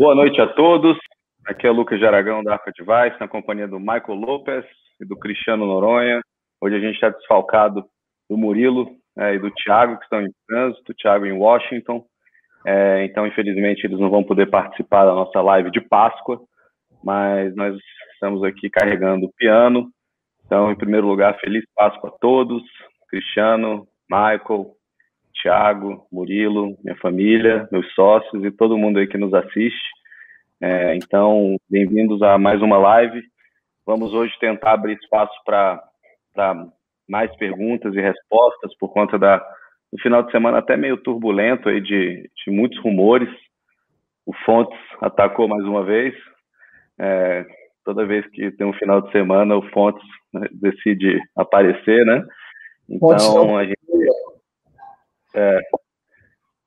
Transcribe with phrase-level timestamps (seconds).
[0.00, 0.96] Boa noite a todos.
[1.46, 4.64] Aqui é o Lucas de Aragão da Arca Device, na companhia do Michael Lopes
[4.98, 6.22] e do Cristiano Noronha.
[6.58, 7.84] Hoje a gente está desfalcado
[8.26, 12.02] do Murilo é, e do Thiago, que estão em trânsito, Thiago em Washington.
[12.66, 16.40] É, então, infelizmente, eles não vão poder participar da nossa live de Páscoa,
[17.04, 17.76] mas nós
[18.14, 19.90] estamos aqui carregando o piano.
[20.46, 22.62] Então, em primeiro lugar, feliz Páscoa a todos,
[23.10, 24.70] Cristiano, Michael,
[25.42, 29.90] Thiago, Murilo, minha família, meus sócios e todo mundo aí que nos assiste.
[30.60, 33.22] É, então, bem-vindos a mais uma live.
[33.86, 35.82] Vamos hoje tentar abrir espaço para
[37.08, 39.42] mais perguntas e respostas por conta da
[40.00, 43.28] final de semana até meio turbulento aí de, de muitos rumores.
[44.26, 46.14] O Fontes atacou mais uma vez.
[46.98, 47.46] É,
[47.84, 52.24] toda vez que tem um final de semana, o Fontes né, decide aparecer, né?
[52.88, 53.78] Então a gente
[55.34, 55.60] é,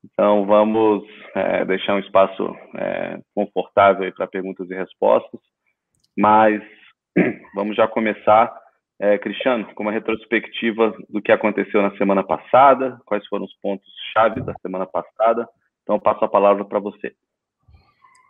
[0.03, 5.39] então, vamos é, deixar um espaço é, confortável para perguntas e respostas,
[6.17, 6.61] mas
[7.55, 8.53] vamos já começar.
[8.99, 14.41] É, Cristiano, com uma retrospectiva do que aconteceu na semana passada, quais foram os pontos-chave
[14.41, 15.47] da semana passada.
[15.81, 17.13] Então, passo a palavra para você.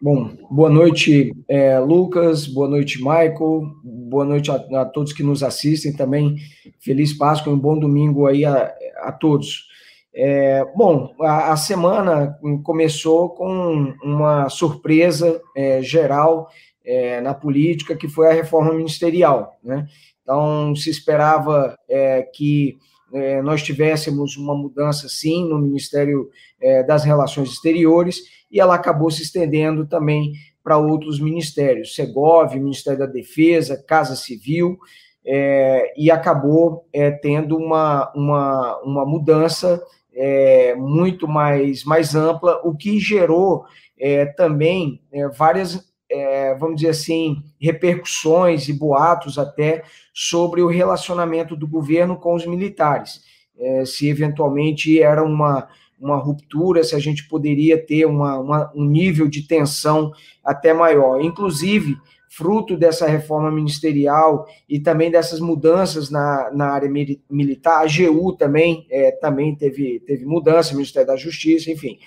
[0.01, 5.43] Bom, boa noite, é, Lucas, boa noite, Michael, boa noite a, a, todos que nos
[5.43, 6.37] assistem também.
[6.81, 9.72] Feliz Páscoa e um bom domingo aí a, a todos.
[10.15, 16.49] É, bom, a, a, semana começou com uma surpresa é, geral
[16.85, 19.57] é, na política, que foi a reforma ministerial.
[19.63, 19.87] Né?
[20.21, 22.77] Então, se esperava é, que
[23.11, 26.29] é, nós tivéssemos uma mudança, sim, no Ministério
[26.61, 30.31] é, das Relações Exteriores, e ela acabou se estendendo também
[30.63, 34.77] para outros ministérios, Segov, Ministério da Defesa, Casa Civil,
[35.97, 36.85] e acabou
[37.21, 39.81] tendo uma, uma, uma mudança
[40.15, 43.65] é, muito mais, mais ampla, o que gerou
[43.99, 51.55] é, também é, várias, é, vamos dizer assim, repercussões e boatos até sobre o relacionamento
[51.55, 53.21] do governo com os militares.
[53.57, 55.67] É, se eventualmente era uma,
[55.99, 60.11] uma ruptura, se a gente poderia ter uma, uma, um nível de tensão
[60.43, 61.21] até maior.
[61.21, 61.97] Inclusive,
[62.35, 66.89] fruto dessa reforma ministerial e também dessas mudanças na, na área
[67.29, 71.99] militar, a AGU também, é, também teve, teve mudança, Ministério da Justiça, enfim.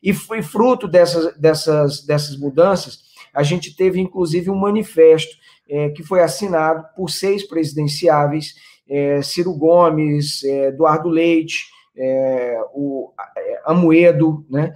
[0.00, 3.00] E foi fruto dessas, dessas, dessas mudanças,
[3.34, 5.36] a gente teve inclusive um manifesto
[5.68, 8.54] é, que foi assinado por seis presidenciáveis,
[8.88, 11.66] é, Ciro Gomes, é, Eduardo Leite,
[11.96, 14.74] é, o é, Amoedo, né,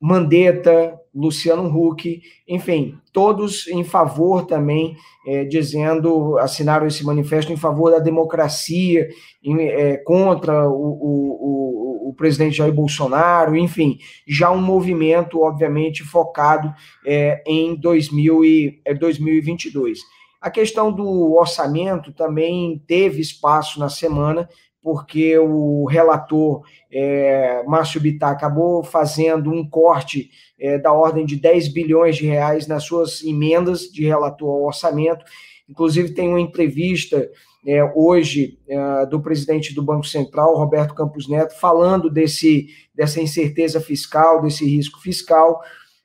[0.00, 4.96] Mandetta, Luciano Huck, enfim, todos em favor também,
[5.26, 9.08] é, dizendo, assinaram esse manifesto em favor da democracia,
[9.42, 16.02] em, é, contra o, o, o, o, presidente Jair Bolsonaro, enfim, já um movimento, obviamente,
[16.04, 16.72] focado
[17.04, 19.98] é, em 2000 e, 2022.
[19.98, 20.02] É,
[20.40, 24.48] A questão do orçamento também teve espaço na semana,
[24.82, 31.68] porque o relator é, Márcio Bittar acabou fazendo um corte é, da ordem de 10
[31.68, 35.24] bilhões de reais nas suas emendas de relator ao orçamento.
[35.68, 37.30] Inclusive, tem uma entrevista
[37.66, 43.80] é, hoje é, do presidente do Banco Central, Roberto Campos Neto, falando desse, dessa incerteza
[43.80, 45.60] fiscal, desse risco fiscal.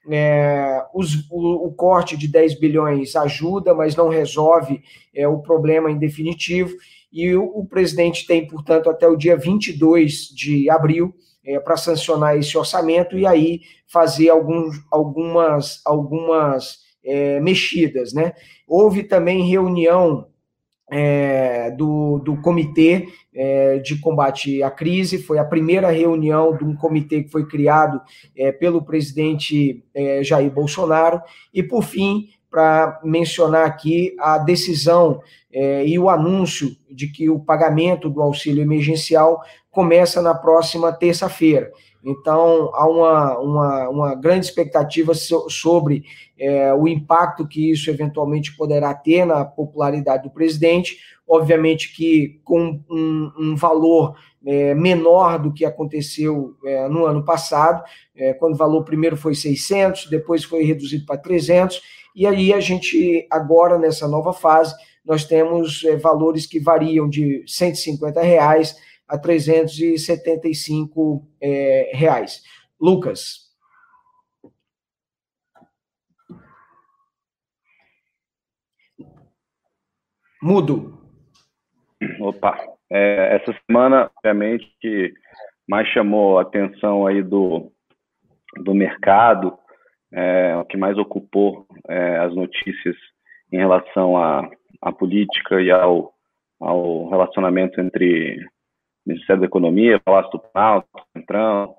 [0.07, 4.83] É, os, o, o, corte de 10 bilhões ajuda, mas não resolve
[5.15, 6.75] é, o problema em definitivo
[7.15, 11.15] e o, o presidente tem, portanto, até o dia 22 de abril
[11.45, 18.11] é, para sancionar esse orçamento e aí fazer alguns, algumas, algumas é, mexidas.
[18.11, 18.33] Né?
[18.67, 20.27] Houve também reunião
[20.91, 26.75] é, do, do Comitê é, de Combate à Crise, foi a primeira reunião de um
[26.75, 28.01] comitê que foi criado
[28.35, 31.21] é, pelo presidente é, Jair Bolsonaro,
[31.53, 35.19] e por fim, para mencionar aqui a decisão
[35.51, 41.69] é, e o anúncio de que o pagamento do auxílio emergencial começa na próxima terça-feira.
[42.01, 46.05] Então, há uma, uma, uma grande expectativa so, sobre
[46.39, 50.95] é, o impacto que isso eventualmente poderá ter na popularidade do presidente.
[51.27, 54.15] Obviamente que com um, um valor
[54.47, 56.55] é, menor do que aconteceu
[56.89, 57.83] no ano passado,
[58.39, 61.81] quando o valor primeiro foi 600, depois foi reduzido para 300,
[62.15, 64.73] e aí a gente, agora nessa nova fase,
[65.03, 68.73] nós temos é, valores que variam de 150 reais
[69.07, 72.41] a 375 é, reais.
[72.79, 73.43] Lucas.
[80.41, 81.01] Mudo.
[82.21, 82.57] Opa,
[82.89, 85.13] é, essa semana, obviamente, que
[85.67, 87.71] mais chamou a atenção aí do,
[88.63, 89.57] do mercado,
[90.15, 92.95] é, o que mais ocupou é, as notícias
[93.51, 94.49] em relação à,
[94.81, 96.13] à política e ao,
[96.59, 98.39] ao relacionamento entre
[99.05, 101.75] Ministério da Economia, Palácio do Planalto, Centrão,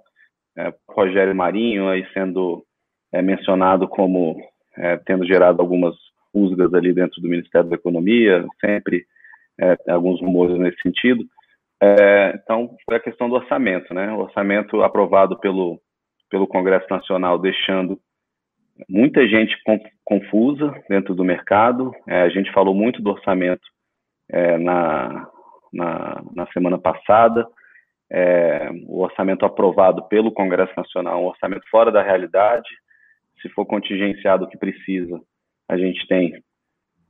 [0.56, 2.62] é, Rogério Marinho aí sendo
[3.10, 4.36] é, mencionado como
[4.76, 5.94] é, tendo gerado algumas
[6.34, 9.06] rusgas ali dentro do Ministério da Economia, sempre
[9.58, 11.24] é, alguns rumores nesse sentido.
[11.82, 14.12] É, então, foi a questão do orçamento, né?
[14.12, 15.80] O orçamento aprovado pelo,
[16.30, 17.98] pelo Congresso Nacional, deixando
[18.88, 19.56] muita gente
[20.04, 21.94] confusa dentro do mercado.
[22.06, 23.66] É, a gente falou muito do orçamento
[24.30, 25.28] é, na,
[25.72, 27.46] na, na, semana passada.
[28.10, 32.68] É, o orçamento aprovado pelo Congresso Nacional, um orçamento fora da realidade.
[33.42, 35.20] Se for contingenciado o que precisa,
[35.68, 36.42] a gente tem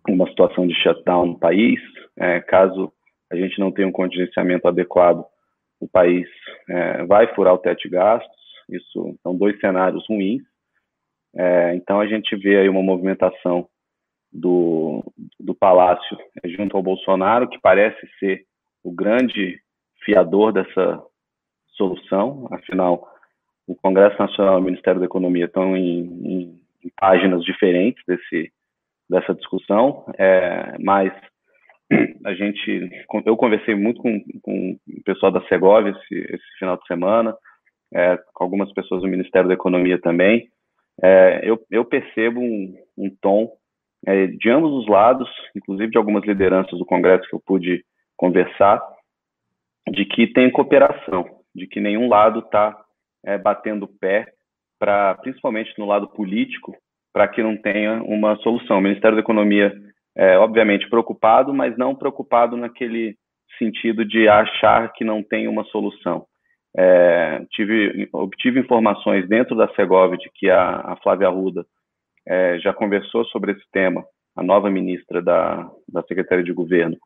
[0.08, 1.80] uma situação de shutdown no país.
[2.18, 2.92] É, caso
[3.30, 5.24] a gente não tenha um contingenciamento adequado,
[5.80, 6.26] o país
[6.68, 8.36] é, vai furar o teto de gastos.
[8.70, 10.42] Isso são dois cenários ruins.
[11.37, 13.69] É, então a gente vê aí uma movimentação
[14.33, 15.05] do,
[15.38, 18.44] do Palácio junto ao Bolsonaro, que parece ser
[18.83, 19.61] o grande
[20.05, 21.03] fiador dessa
[21.77, 22.49] solução.
[22.50, 23.09] Afinal,
[23.67, 28.53] o Congresso Nacional e o Ministério da Economia estão em, em, em páginas diferentes desse,
[29.09, 31.12] dessa discussão, é, mas
[32.25, 32.91] a gente,
[33.25, 37.37] eu conversei muito com, com o pessoal da Segovia esse, esse final de semana,
[37.93, 40.49] é, com algumas pessoas do Ministério da Economia também.
[41.02, 43.52] É, eu, eu, percebo um, um tom
[44.06, 47.84] é, de ambos os lados, inclusive de algumas lideranças do Congresso que eu pude
[48.16, 48.81] conversar,
[49.90, 52.76] de que tem cooperação, de que nenhum lado está
[53.25, 54.32] é, batendo pé,
[54.78, 56.76] para, principalmente no lado político,
[57.12, 58.78] para que não tenha uma solução.
[58.78, 59.72] O Ministério da Economia
[60.16, 63.16] é, obviamente, preocupado, mas não preocupado naquele
[63.58, 66.26] sentido de achar que não tem uma solução.
[66.78, 71.64] É, tive, obtive informações dentro da Segovia de que a, a Flávia Arruda
[72.26, 74.05] é, já conversou sobre esse tema,
[74.37, 76.96] a nova ministra da, da Secretaria de Governo,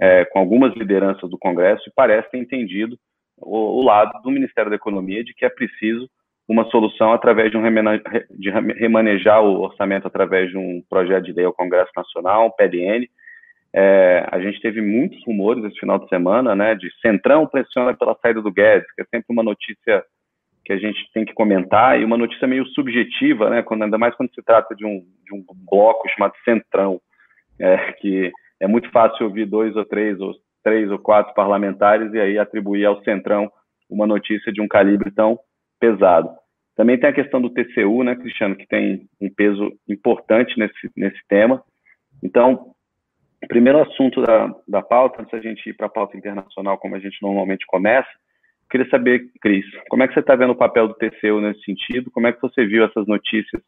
[0.00, 2.96] é, com algumas lideranças do Congresso e parece ter entendido
[3.36, 6.08] o, o, lado do Ministério da Economia de que é preciso
[6.48, 7.62] uma solução através de, um
[8.30, 13.06] de remanejar o orçamento através de um projeto de lei ao Congresso Nacional, um PLN.
[13.72, 18.16] É, a gente teve muitos rumores esse final de semana, né, de Centrão pressiona pela
[18.20, 20.04] saída do Guedes, que é sempre uma notícia
[20.64, 24.14] que a gente tem que comentar, e uma notícia meio subjetiva, né, quando, ainda mais
[24.14, 27.00] quando se trata de um, de um bloco chamado Centrão,
[27.58, 32.20] é, que é muito fácil ouvir dois ou três, ou três ou quatro parlamentares e
[32.20, 33.50] aí atribuir ao Centrão
[33.88, 35.38] uma notícia de um calibre tão
[35.78, 36.30] pesado.
[36.76, 41.20] Também tem a questão do TCU, né, Cristiano, que tem um peso importante nesse, nesse
[41.28, 41.62] tema.
[42.22, 42.72] Então,
[43.42, 46.94] o primeiro assunto da, da pauta, antes da gente ir para a pauta internacional, como
[46.94, 48.08] a gente normalmente começa,
[48.70, 52.10] queria saber, Cris, como é que você está vendo o papel do TCU nesse sentido?
[52.10, 53.62] Como é que você viu essas notícias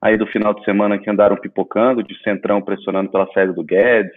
[0.00, 4.16] aí do final de semana que andaram pipocando, de Centrão pressionando pela saída do Guedes,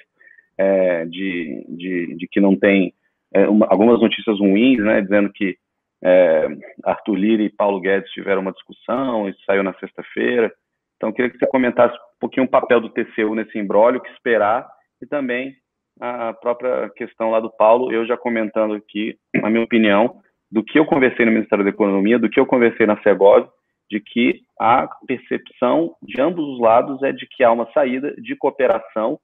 [0.58, 2.94] é, de, de, de, que não tem
[3.34, 5.58] é, uma, algumas notícias ruins, né, dizendo que
[6.04, 6.48] é,
[6.84, 10.52] Arthur Lira e Paulo Guedes tiveram uma discussão, isso saiu na sexta-feira.
[10.96, 14.12] Então, queria que você comentasse um pouquinho o papel do TCU nesse embrólio, o que
[14.12, 14.68] esperar,
[15.02, 15.56] e também
[16.00, 20.80] a própria questão lá do Paulo, eu já comentando aqui a minha opinião do que
[20.80, 23.48] eu conversei no Ministério da Economia, do que eu conversei na Segov,
[23.90, 28.36] de que a percepção de ambos os lados é de que há uma saída de
[28.36, 29.20] cooperação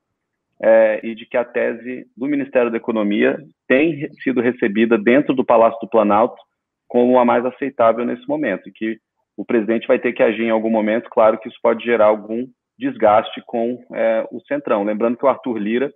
[0.61, 5.45] é, e de que a tese do Ministério da Economia tem sido recebida dentro do
[5.45, 6.41] Palácio do Planalto
[6.87, 8.97] como a mais aceitável nesse momento, e que
[9.35, 12.45] o presidente vai ter que agir em algum momento, claro que isso pode gerar algum
[12.77, 14.83] desgaste com é, o Centrão.
[14.83, 15.93] Lembrando que o Arthur Lira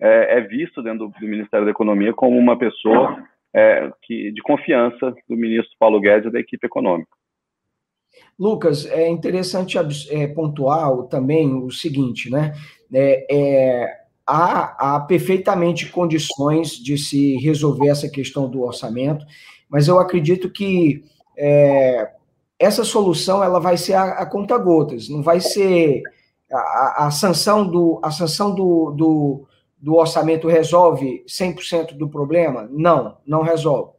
[0.00, 3.22] é, é visto dentro do, do, Ministério da Economia como uma pessoa
[3.54, 7.10] é, que, de confiança do ministro Paulo Guedes e da equipe econômica.
[8.38, 9.76] Lucas, é interessante
[10.10, 12.52] é, pontuar também o seguinte, né?
[12.92, 19.24] É, é, há, há perfeitamente condições de se resolver essa questão do orçamento
[19.68, 21.04] mas eu acredito que
[21.36, 22.10] é,
[22.58, 26.02] essa solução ela vai ser a, a conta gotas, não vai ser
[26.52, 32.68] a, a sanção do a sanção do, do, do orçamento resolve 100% do problema?
[32.70, 33.92] Não, não resolve.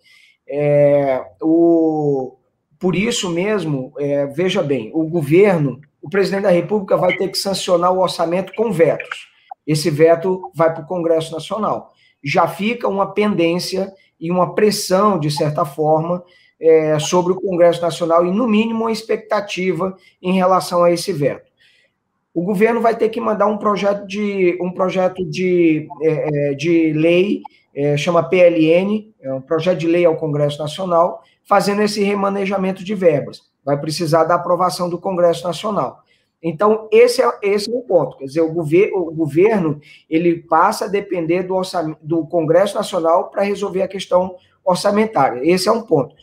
[0.48, 2.38] É, o,
[2.80, 7.38] por isso mesmo, é, veja bem, o governo, o presidente da República vai ter que
[7.38, 9.28] sancionar o orçamento com vetos.
[9.68, 11.94] Esse veto vai para o Congresso Nacional.
[12.24, 16.24] Já fica uma pendência e uma pressão, de certa forma,
[16.60, 21.49] é, sobre o Congresso Nacional e, no mínimo, uma expectativa em relação a esse veto.
[22.34, 26.94] O governo vai ter que mandar um projeto de, um projeto de, é, é de
[26.94, 27.42] lei,
[27.76, 32.94] é, chama PLN, é um projeto de lei ao Congresso Nacional, fazendo esse remanejamento de
[32.94, 33.42] verbas.
[33.66, 36.04] vai precisar da aprovação do Congresso Nacional.
[36.42, 38.18] Então, esse é, esse é o ponto.
[38.18, 41.60] Quer dizer, o, gover o governo ele passa a depender do,
[42.02, 45.42] do Congresso Nacional para resolver a questão orçamentária.
[45.44, 46.16] Esse é um ponto.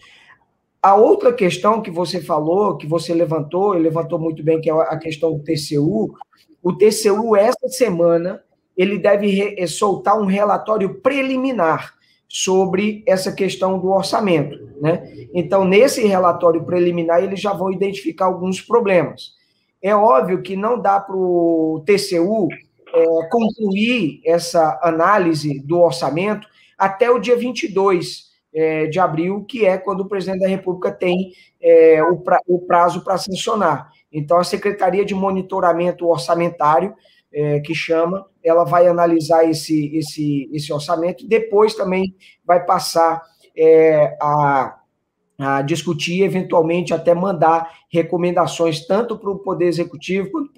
[0.86, 4.72] A outra questão que você falou, que você levantou, e levantou muito bem, que é
[4.72, 6.14] a questão do TCU,
[6.62, 8.40] o TCU, essa semana,
[8.76, 11.94] ele deve eh, soltar um relatório preliminar
[12.28, 14.56] sobre essa questão do orçamento.
[14.80, 15.26] Né?
[15.34, 19.32] Então, nesse relatório preliminar, eles já vão identificar alguns problemas.
[19.82, 22.46] É óbvio que não dá para o TCU
[22.94, 26.46] é, concluir essa análise do orçamento
[26.78, 28.25] até o dia 22
[28.56, 32.58] é, de abril, que é quando o presidente da República tem é, o, pra, o
[32.58, 33.90] prazo para sancionar.
[34.10, 36.94] Então, a Secretaria de Monitoramento Orçamentário,
[37.30, 42.14] é, que chama, ela vai analisar esse, esse, esse orçamento e depois também
[42.46, 43.20] vai passar
[43.54, 44.78] é, a,
[45.38, 50.50] a discutir, eventualmente até mandar recomendações tanto para o Poder Executivo quanto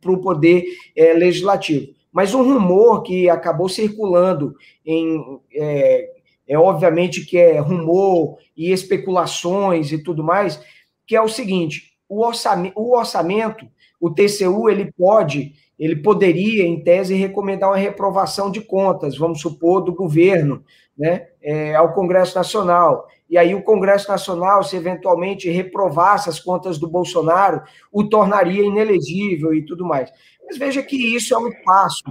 [0.00, 0.64] para o Poder
[0.96, 1.94] é, Legislativo.
[2.10, 4.54] Mas um rumor que acabou circulando
[4.86, 5.38] em.
[5.54, 6.15] É,
[6.48, 10.60] é obviamente que é rumor e especulações e tudo mais,
[11.06, 13.66] que é o seguinte: o orçamento, o, orçamento,
[14.00, 19.82] o TCU, ele pode, ele poderia, em tese, recomendar uma reprovação de contas, vamos supor,
[19.82, 20.64] do governo,
[20.96, 23.06] né, é, ao Congresso Nacional.
[23.28, 27.62] E aí o Congresso Nacional, se eventualmente reprovasse as contas do Bolsonaro,
[27.92, 30.10] o tornaria inelegível e tudo mais.
[30.46, 32.04] Mas veja que isso é um passo.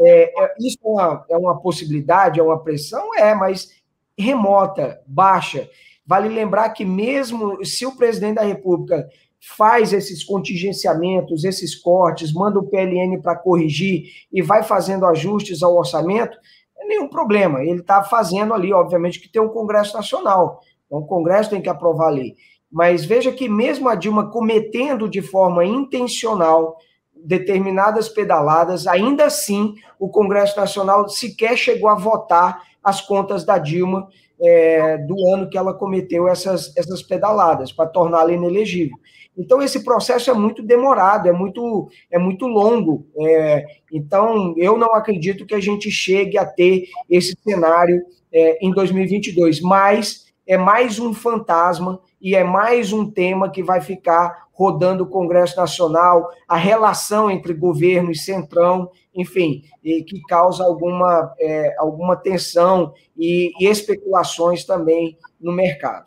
[0.00, 3.14] É, é, isso é uma, é uma possibilidade, é uma pressão?
[3.16, 3.70] É, mas
[4.18, 5.68] remota, baixa.
[6.06, 9.08] Vale lembrar que mesmo se o presidente da República
[9.40, 15.76] faz esses contingenciamentos, esses cortes, manda o PLN para corrigir e vai fazendo ajustes ao
[15.76, 16.36] orçamento,
[16.76, 17.62] é nenhum problema.
[17.62, 20.60] Ele está fazendo ali, obviamente, que tem um Congresso Nacional.
[20.86, 22.34] Então, o Congresso tem que aprovar a lei.
[22.70, 26.76] Mas veja que mesmo a Dilma cometendo de forma intencional
[27.14, 34.08] determinadas pedaladas, ainda assim o Congresso Nacional sequer chegou a votar as contas da Dilma
[34.40, 38.96] é, do ano que ela cometeu essas, essas pedaladas, para torná-la inelegível.
[39.36, 43.06] Então, esse processo é muito demorado, é muito, é muito longo.
[43.20, 48.02] É, então, eu não acredito que a gente chegue a ter esse cenário
[48.32, 53.80] é, em 2022, mas é mais um fantasma e é mais um tema que vai
[53.80, 61.34] ficar rodando o Congresso Nacional, a relação entre governo e centrão, enfim, que causa alguma,
[61.40, 66.06] é, alguma tensão e, e, especulações também no mercado.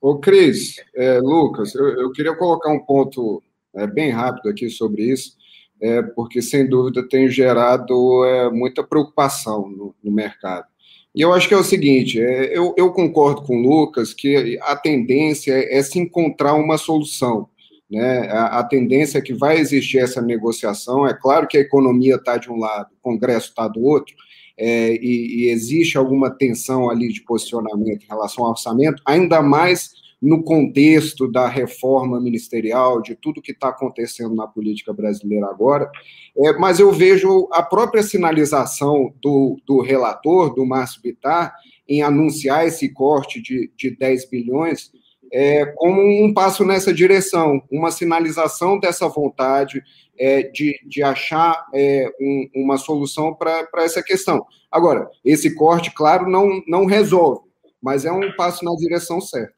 [0.00, 3.42] Ô, Cris, é, Lucas, eu, eu, queria colocar um ponto
[3.74, 5.36] é, bem rápido aqui sobre isso,
[5.80, 10.66] é, porque sem dúvida tem gerado é, muita preocupação no, no mercado.
[11.14, 14.58] E eu acho que é o seguinte: é, eu, eu, concordo com o Lucas que
[14.62, 17.48] a tendência é se encontrar uma solução.
[17.92, 18.26] Né?
[18.30, 21.06] A, a, tendência é que vai existir essa negociação.
[21.06, 24.14] É claro que a economia está de um lado, o Congresso está do outro,
[24.56, 29.90] é, e, e, existe alguma tensão ali de posicionamento em relação ao orçamento, ainda mais
[30.22, 35.90] no contexto da reforma ministerial, de tudo que está acontecendo na política brasileira agora.
[36.38, 41.54] É, mas eu vejo a própria sinalização do, do relator, do Márcio Bittar,
[41.86, 44.92] em anunciar esse corte de, de 10 bilhões
[45.32, 49.82] é, como um passo nessa direção, uma sinalização dessa vontade
[50.18, 54.44] é, de, de achar é, um, uma solução para essa questão.
[54.70, 57.40] Agora, esse corte, claro, não, não resolve,
[57.82, 59.54] mas é um passo na direção certa.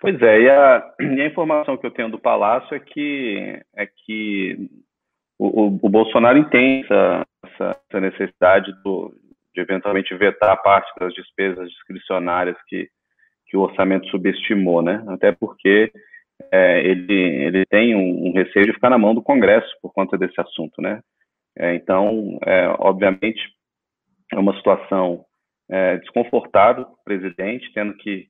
[0.00, 3.86] Pois é, e a, e a informação que eu tenho do Palácio é que, é
[3.86, 4.70] que
[5.38, 7.26] o, o, o Bolsonaro entende essa,
[7.90, 9.12] essa necessidade do,
[9.54, 12.88] de eventualmente vetar parte das despesas discricionárias que
[13.48, 15.02] que o orçamento subestimou, né?
[15.08, 15.90] Até porque
[16.52, 20.16] é, ele, ele tem um, um, receio de ficar na mão do Congresso por conta
[20.16, 21.00] desse assunto, né?
[21.56, 23.40] É, então, é, obviamente,
[24.32, 25.24] é uma situação
[25.68, 28.26] é, desconfortável para o presidente, tendo que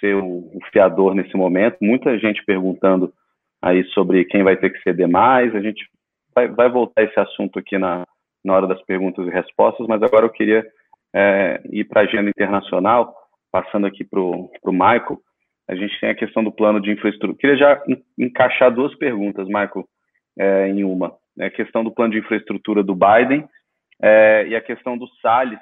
[0.00, 1.76] ser o, o, fiador nesse momento.
[1.80, 3.12] Muita gente perguntando
[3.60, 5.54] aí sobre quem vai ter que ceder mais.
[5.54, 5.86] A gente
[6.34, 8.04] vai, vai voltar esse assunto aqui na,
[8.44, 10.66] na hora das perguntas e respostas, mas agora eu queria
[11.14, 13.14] é, ir para a agenda internacional
[13.52, 15.20] passando aqui para o Michael,
[15.68, 17.38] a gente tem a questão do plano de infraestrutura.
[17.38, 17.82] Queria já
[18.18, 19.86] encaixar duas perguntas, Michael,
[20.38, 21.14] é, em uma.
[21.38, 23.46] É a questão do plano de infraestrutura do Biden
[24.02, 25.60] é, e a questão do Salles,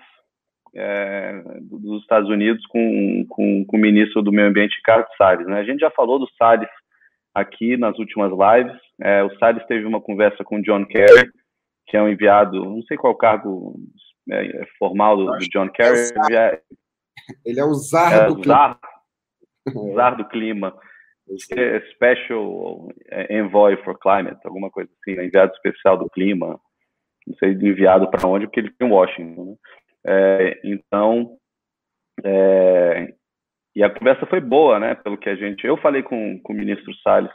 [0.75, 5.47] é, dos Estados Unidos, com, com, com, o ministro do Meio Ambiente, Ricardo Salles.
[5.47, 5.59] Né?
[5.59, 6.69] A gente já falou do Salles
[7.35, 8.81] aqui nas últimas lives.
[9.01, 11.31] É, o Salles teve uma conversa com o John Kerry,
[11.87, 13.75] que é um enviado, não sei qual cargo
[14.31, 16.09] é, formal do, do John Kerry,
[17.45, 18.79] ele é o zar é, do clima.
[19.95, 20.77] Zar do clima.
[21.53, 22.89] é Special
[23.29, 25.27] Envoy for Climate, alguma coisa assim, né?
[25.27, 26.59] enviado especial do clima,
[27.27, 29.45] não sei enviado para onde, porque ele tem Washington.
[29.45, 29.57] Né?
[30.07, 31.37] É, então,
[32.25, 33.15] é,
[33.75, 34.95] e a conversa foi boa, né?
[34.95, 35.67] Pelo que a gente.
[35.67, 37.31] Eu falei com, com o ministro Salles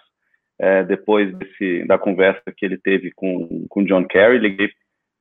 [0.60, 4.70] é, depois desse, da conversa que ele teve com com John Kerry, liguei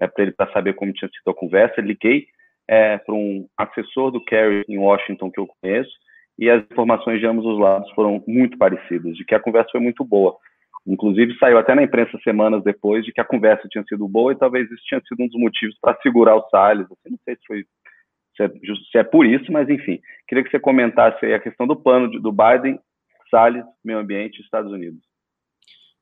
[0.01, 2.27] é, para ele para saber como tinha sido a conversa, liguei
[2.69, 5.93] é, para um assessor do Kerry em Washington que eu conheço
[6.39, 9.81] e as informações de ambos os lados foram muito parecidas, de que a conversa foi
[9.81, 10.37] muito boa.
[10.87, 14.39] Inclusive, saiu até na imprensa semanas depois de que a conversa tinha sido boa e
[14.39, 16.87] talvez isso tinha sido um dos motivos para segurar o Salles.
[16.87, 17.65] Assim, não sei se foi
[18.37, 18.49] se é,
[18.91, 20.01] se é, por isso, mas enfim.
[20.29, 22.79] Queria que você comentasse aí a questão do plano de, do Biden,
[23.31, 25.01] Salles, meio ambiente Estados Unidos.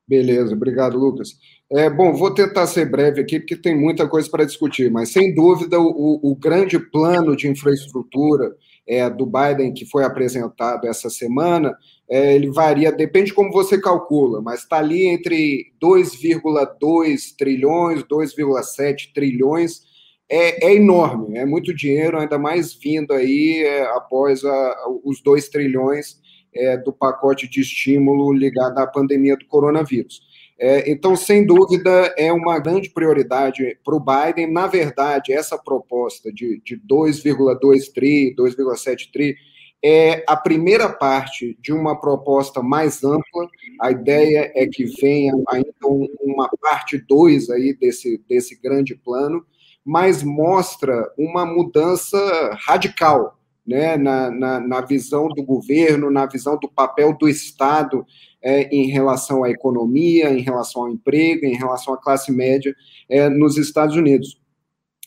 [0.07, 1.37] Beleza, obrigado, Lucas.
[1.71, 5.33] É, bom, vou tentar ser breve aqui, porque tem muita coisa para discutir, mas sem
[5.33, 8.53] dúvida o, o grande plano de infraestrutura
[8.87, 11.75] é, do Biden que foi apresentado essa semana,
[12.09, 19.81] é, ele varia, depende como você calcula, mas está ali entre 2,2 trilhões, 2,7 trilhões,
[20.29, 25.49] é, é, enorme, é muito dinheiro, ainda mais vindo aí é, após a, os 2
[25.49, 26.21] trilhões
[26.55, 30.21] é, do pacote de estímulo ligado à pandemia do coronavírus.
[30.59, 34.51] É, então, sem dúvida, é uma grande prioridade para o Biden.
[34.51, 39.35] Na verdade, essa proposta de, de 2,2 tri, 2,7 tri,
[39.83, 43.49] é a primeira parte de uma proposta mais ampla.
[43.81, 45.73] A ideia é que venha ainda
[46.21, 49.45] uma parte 2 aí desse, desse grande plano,
[49.83, 52.17] mas mostra uma mudança
[52.65, 58.05] radical né, na, na, na, visão do governo, na visão do papel do Estado
[58.41, 62.75] é, em relação à economia, em relação ao emprego, em relação à classe média
[63.09, 64.41] é, nos Estados Unidos.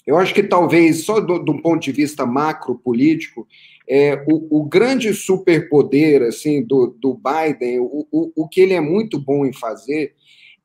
[0.07, 3.47] Eu acho que talvez, só do, do ponto de vista macro político,
[3.89, 8.81] é, o, o, grande superpoder assim do, do Biden, o, o, o que ele é
[8.81, 10.15] muito bom em fazer,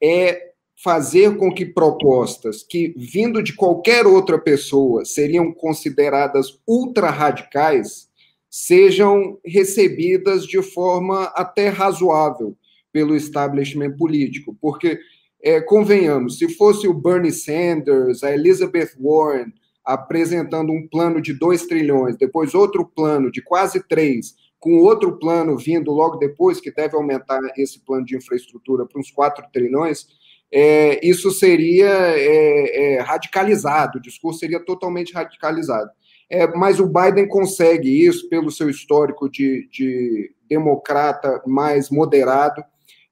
[0.01, 0.50] é
[0.83, 8.09] fazer com que propostas que, vindo de qualquer outra pessoa, seriam consideradas ultra-radicais,
[8.49, 12.57] sejam recebidas de forma até razoável
[12.91, 14.57] pelo establishment político.
[14.59, 14.99] Porque,
[15.43, 19.53] é, convenhamos, se fosse o Bernie Sanders, a Elizabeth Warren,
[19.85, 25.57] apresentando um plano de 2 trilhões, depois outro plano de quase 3, com outro plano
[25.57, 30.07] vindo logo depois, que deve aumentar esse plano de infraestrutura para uns 4 trilhões,
[30.53, 35.89] é, isso seria é, é, radicalizado, o discurso seria totalmente radicalizado.
[36.29, 42.63] É, mas o Biden consegue isso pelo seu histórico de, de democrata mais moderado.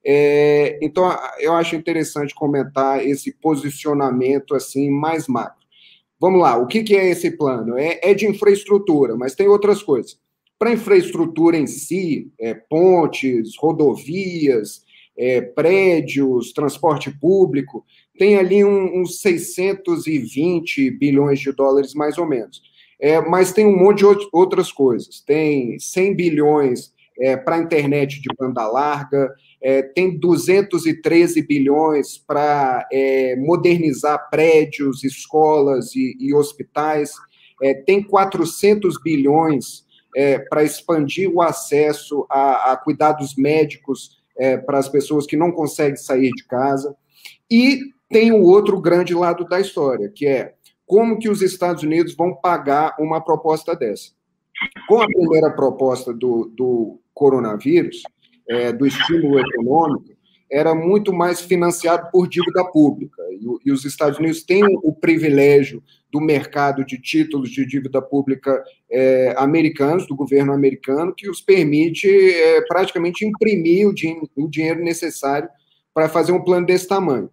[0.04, 5.60] É, então, eu acho interessante comentar esse posicionamento assim mais macro.
[6.18, 7.78] Vamos lá, o que, que é esse plano?
[7.78, 10.18] É, é, de infraestrutura, mas tem outras coisas.
[10.58, 12.30] Para infraestrutura em si,
[12.68, 14.82] pontes, rodovias,
[15.20, 17.84] é, prédios, transporte público,
[18.18, 22.62] tem ali um, uns 620 bilhões de dólares, mais ou menos.
[22.98, 25.20] É, mas tem um monte de outras coisas.
[25.20, 29.30] Tem 100 bilhões é, para a internet de banda larga,
[29.62, 37.12] é, tem 213 bilhões para é, modernizar prédios, escolas e, e hospitais,
[37.62, 39.84] é, tem 400 bilhões
[40.16, 45.52] é, para expandir o acesso a, a cuidados médicos é, para as pessoas que não
[45.52, 46.96] conseguem sair de casa.
[47.50, 50.54] E tem o outro grande lado da história, que é
[50.86, 54.12] como que os Estados Unidos vão pagar uma proposta dessa.
[54.88, 58.02] Com a primeira proposta do, do coronavírus,
[58.48, 60.10] é, do estímulo econômico,
[60.50, 63.22] era muito mais financiado por dívida pública.
[63.64, 69.32] E, os Estados Unidos têm o privilégio do mercado de títulos de dívida pública é,
[69.36, 75.48] americanos, do governo americano, que os permite é, praticamente imprimir o, din o dinheiro necessário
[75.94, 77.30] para fazer um plano desse tamanho.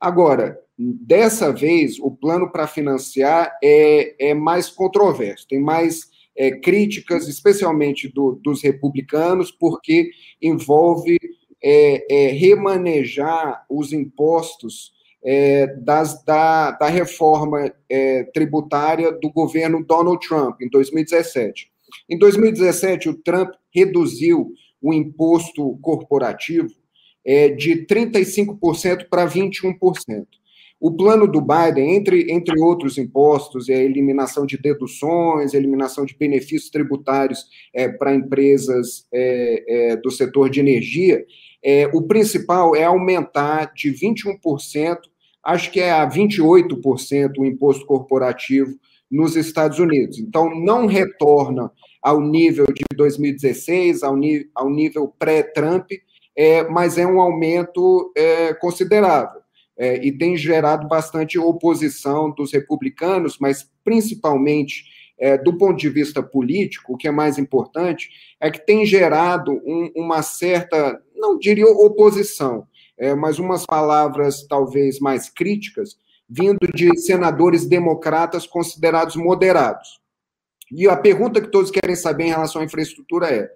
[0.00, 7.28] Agora, dessa vez, o plano para financiar é, é mais controverso, tem mais é, críticas,
[7.28, 11.18] especialmente do, dos republicanos, porque envolve
[11.62, 14.92] é, é, remanejar os impostos
[15.24, 21.70] é, das, da, da reforma é, tributária do governo Donald Trump, em 2017.
[22.08, 26.70] Em 2017, o Trump reduziu o imposto corporativo
[27.24, 30.26] é, de 35% para 21%.
[30.80, 36.16] O plano do Biden, entre, entre outros impostos, é a eliminação de deduções, eliminação de
[36.16, 41.24] benefícios tributários é, para empresas é, é, do setor de energia,
[41.64, 44.98] é, o principal é aumentar de 21%,
[45.44, 48.74] acho que é a 28% o imposto corporativo
[49.10, 50.18] nos Estados Unidos.
[50.18, 51.70] Então, não retorna
[52.02, 54.16] ao nível de 2016, ao,
[54.54, 55.90] ao nível pré-Trump,
[56.36, 59.42] é, mas é um aumento é, considerável.
[59.76, 64.84] É, e tem gerado bastante oposição dos republicanos, mas principalmente
[65.18, 69.52] é, do ponto de vista político, o que é mais importante é que tem gerado
[69.64, 72.66] um, uma certa, não diria oposição,
[72.98, 75.96] é, mas umas palavras talvez mais críticas,
[76.28, 80.00] vindo de senadores democratas considerados moderados.
[80.70, 83.50] E a pergunta que todos querem saber em relação à infraestrutura é: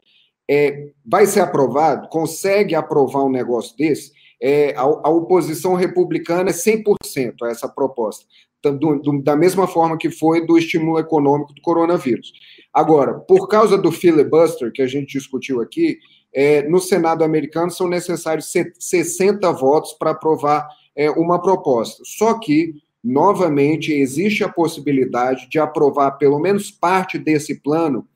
[0.49, 2.09] é vai ser aprovado?
[2.09, 4.13] Consegue aprovar um negócio desse?
[4.41, 8.27] É, a, a, oposição republicana é 100% a essa proposta,
[8.63, 12.33] do, do, da mesma forma que foi do estímulo econômico do coronavírus.
[12.73, 15.99] Agora, por causa do filibuster que a gente discutiu aqui,
[16.33, 22.03] é, no Senado americano são necessários 60 votos para aprovar é, uma proposta.
[22.05, 28.07] Só que, novamente, existe a possibilidade de aprovar pelo menos parte desse plano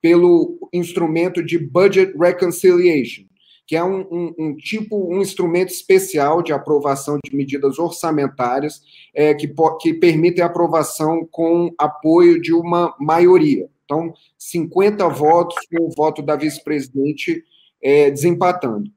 [0.00, 3.24] pelo instrumento de Budget Reconciliation,
[3.66, 8.80] que é um, um, um, tipo, um instrumento especial de aprovação de medidas orçamentárias
[9.14, 13.68] é, que, que permitem aprovação com apoio de uma maioria.
[13.84, 17.44] Então, 50 votos com o voto da vice-presidente
[17.82, 18.90] é, desempatando.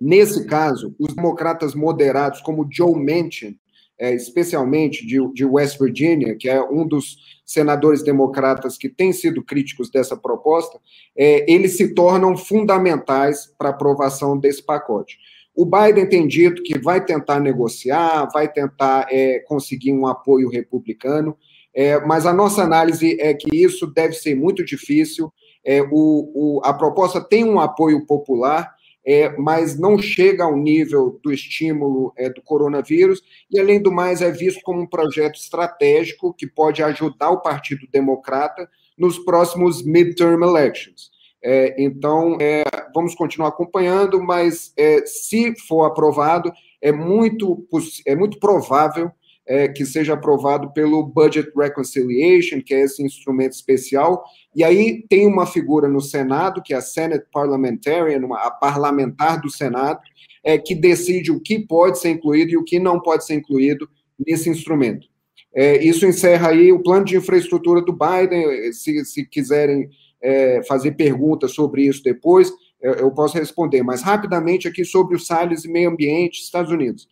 [0.00, 3.58] Nesse caso, os democratas moderados, como Joe Manchin,
[3.98, 9.44] é, especialmente de, de, West Virginia, que é um dos senadores democratas que tem sido
[9.44, 10.80] críticos dessa proposta,
[11.14, 15.18] é, eles se tornam fundamentais para a aprovação desse pacote.
[15.54, 21.36] O Biden tem dito que vai tentar negociar, vai tentar é, conseguir um apoio republicano,
[21.74, 25.30] é, mas a nossa análise é que isso deve ser muito difícil.
[25.70, 25.86] É, o,
[26.34, 28.74] o, a proposta tem um apoio popular,
[29.06, 34.20] é, mas não chega ao nível do estímulo é, do coronavírus, e, além do mais,
[34.20, 40.42] é visto como um projeto estratégico que pode ajudar o Partido Democrata nos próximos midterm
[40.42, 41.12] elections.
[41.40, 46.52] É, então, é, vamos continuar acompanhando, mas é, se for aprovado,
[46.82, 47.64] é muito,
[48.04, 49.12] é muito provável
[49.50, 54.22] é, que seja aprovado pelo Budget Reconciliation, que é esse instrumento especial,
[54.54, 59.40] e aí tem uma figura no Senado, que é a Senate Parliamentarian, uma, a parlamentar
[59.40, 59.98] do Senado,
[60.44, 63.88] é, que decide o que pode ser incluído e o que não pode ser incluído
[64.24, 65.08] nesse instrumento.
[65.52, 69.90] É, isso encerra aí o plano de infraestrutura do Biden, se, se quiserem
[70.22, 75.18] é, fazer perguntas sobre isso depois, eu, eu posso responder, mas rapidamente aqui sobre o
[75.18, 77.08] Salles e Meio Ambiente, Estados Unidos.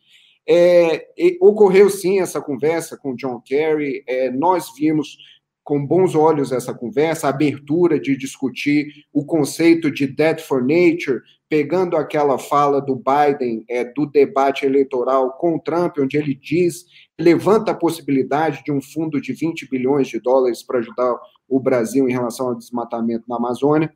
[0.49, 1.07] É,
[1.41, 5.19] ocorreu sim essa conversa com John Kerry, é, nós vimos
[5.69, 11.21] com bons olhos essa conversa, a abertura de discutir o conceito de debt for nature,
[11.47, 16.87] pegando aquela fala do Biden é, do debate eleitoral com o Trump, onde ele diz,
[17.21, 21.15] levanta a possibilidade de um fundo de 20 bilhões de dólares para ajudar
[21.47, 23.93] o Brasil em relação ao desmatamento na Amazônia.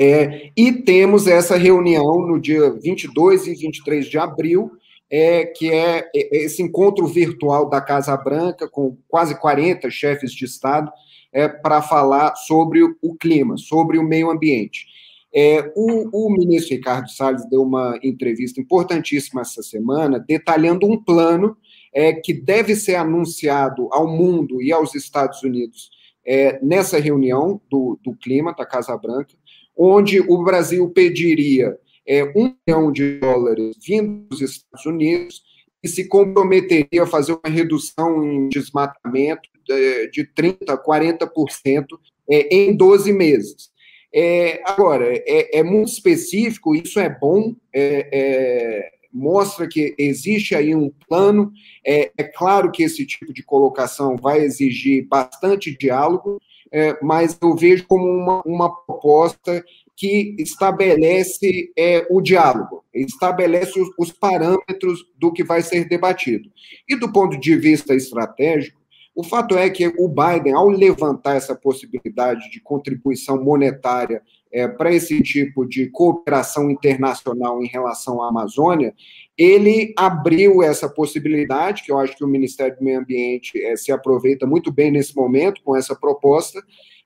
[0.00, 4.72] É, e temos essa reunião no dia 22 e 23 de abril,
[5.10, 10.44] é, que é, é esse encontro virtual da Casa Branca, com quase 40 chefes de
[10.44, 10.90] Estado,
[11.32, 14.86] é, para falar sobre o clima, sobre o meio ambiente.
[15.34, 21.56] É, o, o, ministro Ricardo Salles deu uma entrevista importantíssima essa semana, detalhando um plano
[21.92, 25.90] é, que deve ser anunciado ao mundo e aos Estados Unidos
[26.26, 29.34] é, nessa reunião do, do clima da Casa Branca,
[29.76, 31.76] onde o Brasil pediria
[32.08, 35.42] é, um milhão de dólares vindo dos Estados Unidos
[35.82, 41.86] e se comprometeria a fazer uma redução em desmatamento de, de 30%, 40%
[42.30, 43.70] é, em 12 meses.
[44.12, 50.74] É, agora, é, é, muito específico, isso é bom, é, é, mostra que existe aí
[50.74, 51.52] um plano.
[51.86, 56.40] É, é, claro que esse tipo de colocação vai exigir bastante diálogo,
[56.72, 59.62] é, mas eu vejo como uma, uma proposta
[59.98, 66.48] que estabelece é, o diálogo, estabelece os, os parâmetros do que vai ser debatido.
[66.88, 68.78] E do ponto de vista estratégico,
[69.12, 74.94] o fato é que o Biden, ao levantar essa possibilidade de contribuição monetária é, para
[74.94, 78.94] esse tipo de cooperação internacional em relação à Amazônia,
[79.36, 83.90] ele abriu essa possibilidade, que eu acho que o Ministério do Meio Ambiente é, se
[83.90, 86.62] aproveita muito bem nesse momento com essa proposta,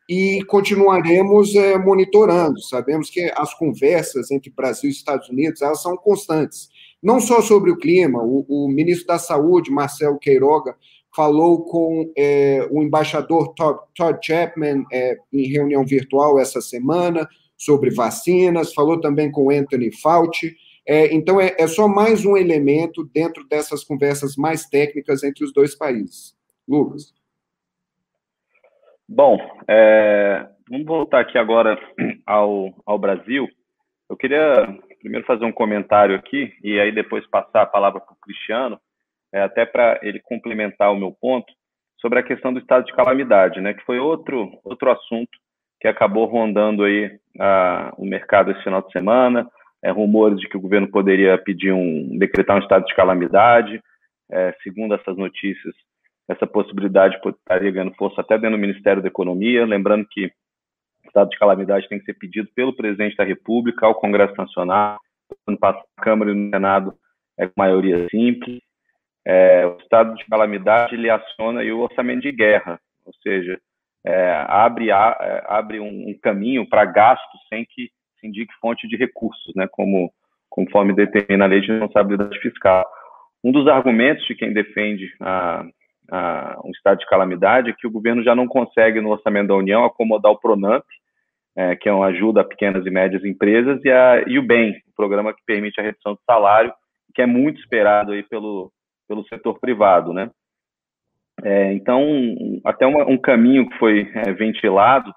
[0.09, 2.61] e continuaremos é, monitorando.
[2.61, 6.69] Sabemos que as conversas entre Brasil e Estados Unidos elas são constantes,
[7.03, 8.23] não só sobre o clima.
[8.23, 10.77] O, o ministro da Saúde, Marcelo Queiroga,
[11.15, 17.91] falou com é, o embaixador Todd, Todd Chapman é, em reunião virtual essa semana sobre
[17.91, 20.57] vacinas, falou também com Anthony Fauci.
[20.87, 25.53] É, então, é, é só mais um elemento dentro dessas conversas mais técnicas entre os
[25.53, 26.35] dois países.
[26.67, 27.13] Lucas.
[29.15, 29.37] Bom,
[29.69, 31.79] é, vamos voltar aqui agora
[32.25, 33.47] ao, ao Brasil.
[34.09, 38.21] Eu queria primeiro fazer um comentário aqui e aí depois passar a palavra para o
[38.23, 38.81] Cristiano,
[39.31, 41.53] é, até para ele complementar o meu ponto
[42.01, 45.39] sobre a questão do estado de calamidade, né, que foi outro, outro assunto
[45.79, 49.47] que acabou rondando aí a, o mercado esse final de semana,
[49.83, 53.79] é, rumores de que o governo poderia pedir um, decretar um estado de calamidade,
[54.31, 55.75] é, segundo essas notícias,
[56.29, 61.31] essa possibilidade estaria ganhando força até dentro do Ministério da Economia, lembrando que o estado
[61.31, 64.99] de calamidade tem que ser pedido pelo presidente da República ao Congresso Nacional,
[65.47, 66.95] no a Câmara e no Senado
[67.39, 68.61] é com maioria simples.
[69.25, 73.59] É, o estado de calamidade ele aciona o orçamento de guerra, ou seja,
[74.05, 78.89] é, abre, a, é, abre um, um caminho para gasto sem que se indique fonte
[78.89, 80.13] de recursos, né, como
[80.49, 82.85] conforme determina a lei de responsabilidade fiscal.
[83.43, 85.65] Um dos argumentos de quem defende a,
[86.65, 90.33] um estado de calamidade que o governo já não consegue, no orçamento da União, acomodar
[90.33, 90.85] o PRONAMP,
[91.57, 94.73] é, que é uma ajuda a pequenas e médias empresas, e, a, e o BEM,
[94.73, 96.73] o programa que permite a redução do salário,
[97.15, 98.73] que é muito esperado aí pelo,
[99.09, 100.31] pelo setor privado, né?
[101.43, 102.03] É, então,
[102.65, 105.13] até uma, um caminho que foi é, ventilado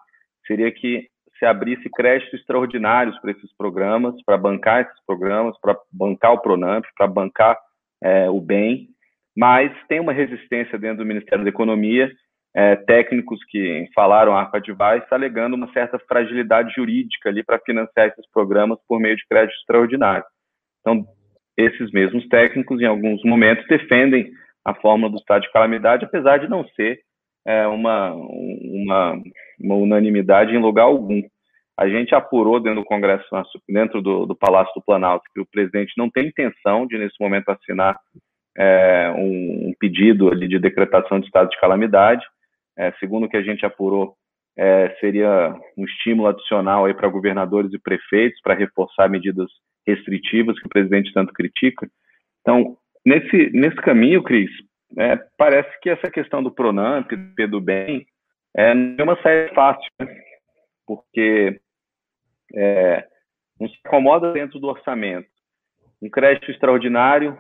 [0.48, 6.34] seria que se abrisse créditos extraordinários para esses programas, para bancar esses programas, para bancar
[6.34, 7.58] o Pronamp, para bancar
[8.02, 8.90] é, o bem,
[9.36, 12.10] mas tem uma resistência dentro do Ministério da Economia,
[12.56, 18.08] é, técnicos que falaram a ARPA Device alegando uma certa fragilidade jurídica ali para financiar
[18.08, 20.24] esses programas por meio de crédito extraordinário.
[20.80, 21.06] Então,
[21.58, 24.32] esses mesmos técnicos, em alguns momentos, defendem
[24.64, 27.00] a fórmula do estado de calamidade, apesar de não ser
[27.46, 29.22] é, uma, uma,
[29.60, 31.22] uma, unanimidade em lugar algum.
[31.78, 33.26] A gente apurou dentro do Congresso,
[33.68, 37.50] dentro do, do Palácio do Planalto, que o presidente não tem intenção de, nesse momento,
[37.50, 38.00] assinar
[38.58, 42.26] é, um, um, pedido ali de decretação de estado de calamidade.
[42.78, 44.16] É, segundo o que a gente apurou,
[44.58, 49.50] é, seria um estímulo adicional para governadores e prefeitos para reforçar medidas
[49.86, 51.88] restritivas que o presidente tanto critica.
[52.42, 54.50] Então, nesse, nesse caminho, Cris,
[54.98, 57.12] é, parece que essa questão do Pronamp,
[57.50, 58.06] do bem,
[58.56, 60.08] é, não é uma saída fácil, né?
[60.88, 61.60] porque
[62.54, 63.06] é,
[63.60, 65.28] não se acomoda dentro do orçamento.
[66.02, 67.38] Um crédito extraordinário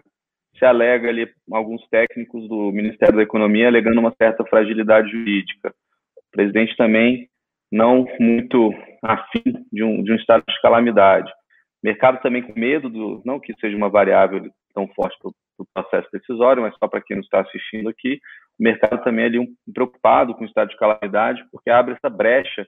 [0.57, 5.73] se alega ali alguns técnicos do Ministério da Economia alegando uma certa fragilidade jurídica.
[6.17, 7.29] O presidente também
[7.71, 8.71] não muito
[9.03, 11.29] afim de um, de um estado de calamidade.
[11.31, 15.65] O mercado também com medo do, não que seja uma variável tão forte para o
[15.73, 18.19] processo decisório, mas só para quem não está assistindo aqui,
[18.59, 22.09] o mercado também é ali um, preocupado com o estado de calamidade, porque abre essa
[22.09, 22.67] brecha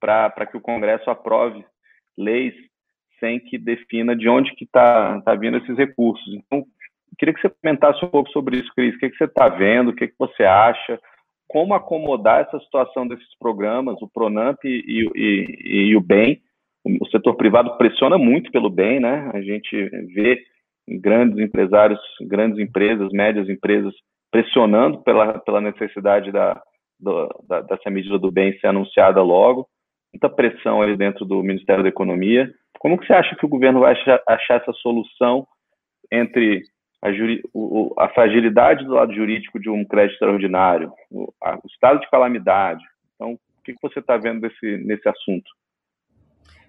[0.00, 1.64] para que o Congresso aprove
[2.16, 2.54] leis
[3.20, 6.32] sem que defina de onde que está tá vindo esses recursos.
[6.34, 6.64] Então,
[7.18, 8.94] queria que você comentasse um pouco sobre isso, Cris.
[8.94, 9.90] O que, que você está vendo?
[9.90, 10.98] O que, que você acha?
[11.48, 16.40] Como acomodar essa situação desses programas, o Pronamp e, e, e o BEM?
[17.00, 19.30] O setor privado pressiona muito pelo bem, né?
[19.34, 20.40] A gente vê
[21.00, 23.92] grandes empresários, grandes empresas, médias empresas
[24.30, 26.60] pressionando pela, pela necessidade da,
[26.98, 29.66] do, da, dessa medida do bem ser anunciada logo,
[30.12, 32.50] muita pressão ali dentro do Ministério da Economia.
[32.78, 35.46] Como que você acha que o governo vai achar, achar essa solução
[36.10, 36.62] entre
[37.00, 41.66] a, juri, o, a, fragilidade do lado jurídico de um crédito extraordinário, o, a, o
[41.66, 42.82] estado de calamidade?
[43.14, 45.50] Então, o que, você está vendo desse, nesse assunto?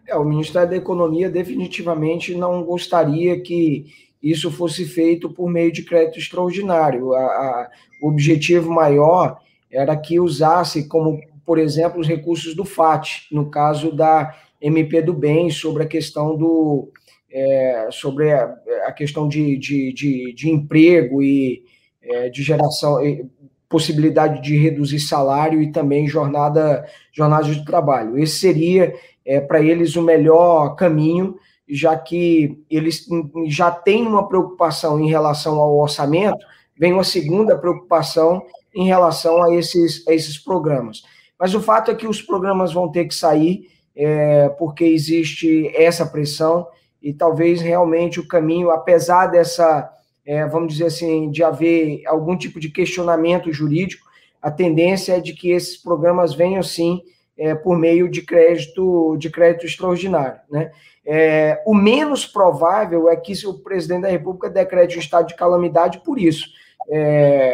[0.08, 3.86] É, o Ministério da Economia definitivamente não gostaria que
[4.22, 7.14] isso fosse feito por meio de crédito extraordinário.
[7.14, 7.70] A, a,
[8.02, 9.40] o objetivo maior
[9.72, 15.14] era que usasse como, por exemplo, os recursos do FAT, no caso da MP do
[15.14, 16.92] Bem, sobre a questão do
[17.32, 21.64] é, sobre a, a questão de, de, de, de, emprego e
[22.02, 23.26] é, de geração, e
[23.68, 28.18] possibilidade de reduzir salário e também jornada, jornada de trabalho.
[28.18, 28.94] Esse seria
[29.26, 31.38] é, para eles o melhor caminho
[31.70, 33.06] já que eles
[33.48, 36.44] já têm uma preocupação em relação ao orçamento,
[36.76, 38.42] vem uma segunda preocupação
[38.74, 41.04] em relação a esses, a esses programas.
[41.40, 46.06] Mas o fato é que os programas vão ter que sair, é, porque existe essa
[46.06, 46.68] pressão,
[47.02, 49.90] e talvez realmente o caminho, apesar dessa,
[50.26, 54.08] é, vamos dizer assim, de haver algum tipo de questionamento jurídico,
[54.42, 57.02] a tendência é de que esses programas venham sim
[57.38, 60.40] é, por meio de crédito de crédito extraordinário.
[60.50, 60.72] Né?
[61.06, 66.02] É, o menos provável é que o presidente da República decrete um estado de calamidade
[66.04, 66.46] por isso,
[66.90, 67.54] é,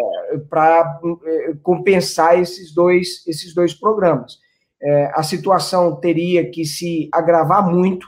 [0.50, 4.40] para é, compensar esses dois, esses dois programas.
[4.82, 8.08] É, a situação teria que se agravar muito,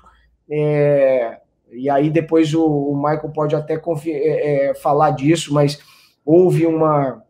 [0.49, 1.39] é,
[1.71, 3.81] e aí depois o, o Michael pode até
[4.81, 5.79] falar disso, mas
[6.25, 7.23] houve uma,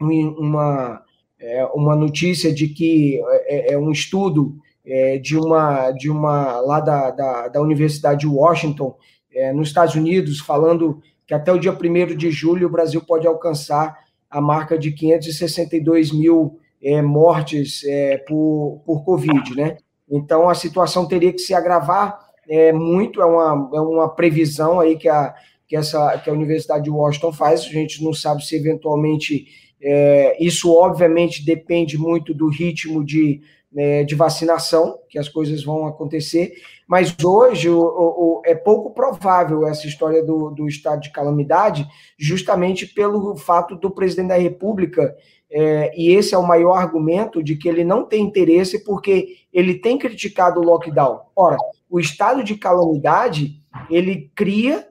[0.00, 1.02] uma
[1.40, 6.80] é, uma notícia de que é, é um estudo é, de uma de uma lá
[6.80, 8.96] da, da, da Universidade de Washington,
[9.32, 13.26] é, nos Estados Unidos, falando que até o dia 1 de julho o Brasil pode
[13.26, 13.96] alcançar
[14.28, 19.76] a marca de 562 mil é, mortes é, por, por Covid, né?
[20.10, 24.96] Então a situação teria que se agravar é, muito, é uma, é uma previsão aí
[24.96, 25.32] que a,
[25.68, 29.46] que, essa, que a Universidade de Washington faz, a gente não sabe se eventualmente
[29.80, 33.40] é, isso obviamente depende muito do ritmo de
[33.72, 36.54] né, de vacinação, que as coisas vão acontecer,
[36.88, 41.86] mas hoje o, o, é pouco provável essa história do, do, estado de calamidade,
[42.18, 45.14] justamente pelo fato do presidente da República,
[45.48, 49.74] é, e esse é o maior argumento, de que ele não tem interesse porque ele
[49.74, 51.20] tem criticado o lockdown.
[51.36, 51.56] Ora,
[51.90, 54.86] o estado de calamidade, ele cria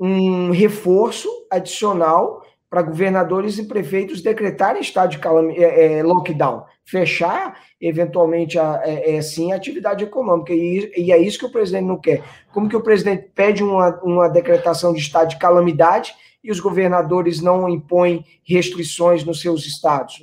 [0.00, 7.60] um reforço adicional para governadores e prefeitos decretarem estado de calam é, é, lockdown, fechar
[7.78, 11.84] eventualmente a, é, é, sim a atividade econômica e, e, é isso que o presidente
[11.84, 12.24] não quer.
[12.50, 17.42] Como que o presidente pede uma, uma decretação de estado de calamidade e os governadores
[17.42, 20.22] não impõem restrições nos seus estados?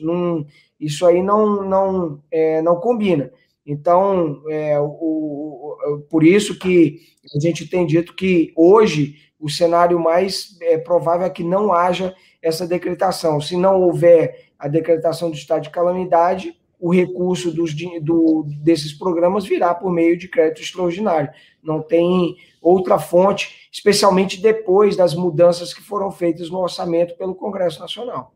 [0.79, 3.31] Isso aí não não é, não combina.
[3.69, 7.01] Então, é, o, o, por isso que
[7.35, 12.15] a gente tem dito que hoje o cenário mais é, provável é que não haja
[12.41, 13.39] essa decretação.
[13.39, 19.45] Se não houver a decretação do estado de calamidade, o recurso dos, do, desses programas
[19.45, 21.29] virá por meio de crédito extraordinário.
[21.61, 27.79] Não tem outra fonte, especialmente depois das mudanças que foram feitas no orçamento pelo Congresso
[27.79, 28.33] Nacional.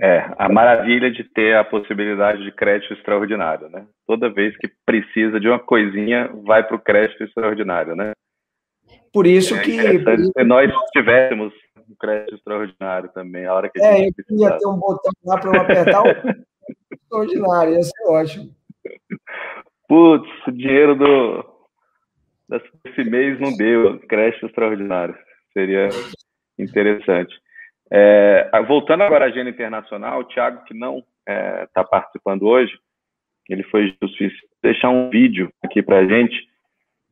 [0.00, 3.84] É, a maravilha de ter a possibilidade de crédito extraordinário, né?
[4.06, 8.12] Toda vez que precisa de uma coisinha, vai para o crédito extraordinário, né?
[9.12, 9.76] Por isso é que.
[9.76, 14.20] Se nós tivéssemos um crédito extraordinário também, a hora que a é, gente.
[14.20, 16.34] É, eu queria ter um botão lá para eu apertar o
[16.92, 18.50] extraordinário, ia ser ótimo.
[19.88, 21.44] Putz, o dinheiro do,
[22.48, 25.16] desse mês não deu, crédito extraordinário.
[25.52, 25.88] Seria
[26.58, 27.34] interessante.
[27.90, 32.78] É, voltando agora à agenda internacional, o Thiago, que não está é, tá participando hoje,
[33.48, 36.36] ele foi justiça deixar um vídeo aqui para a gente,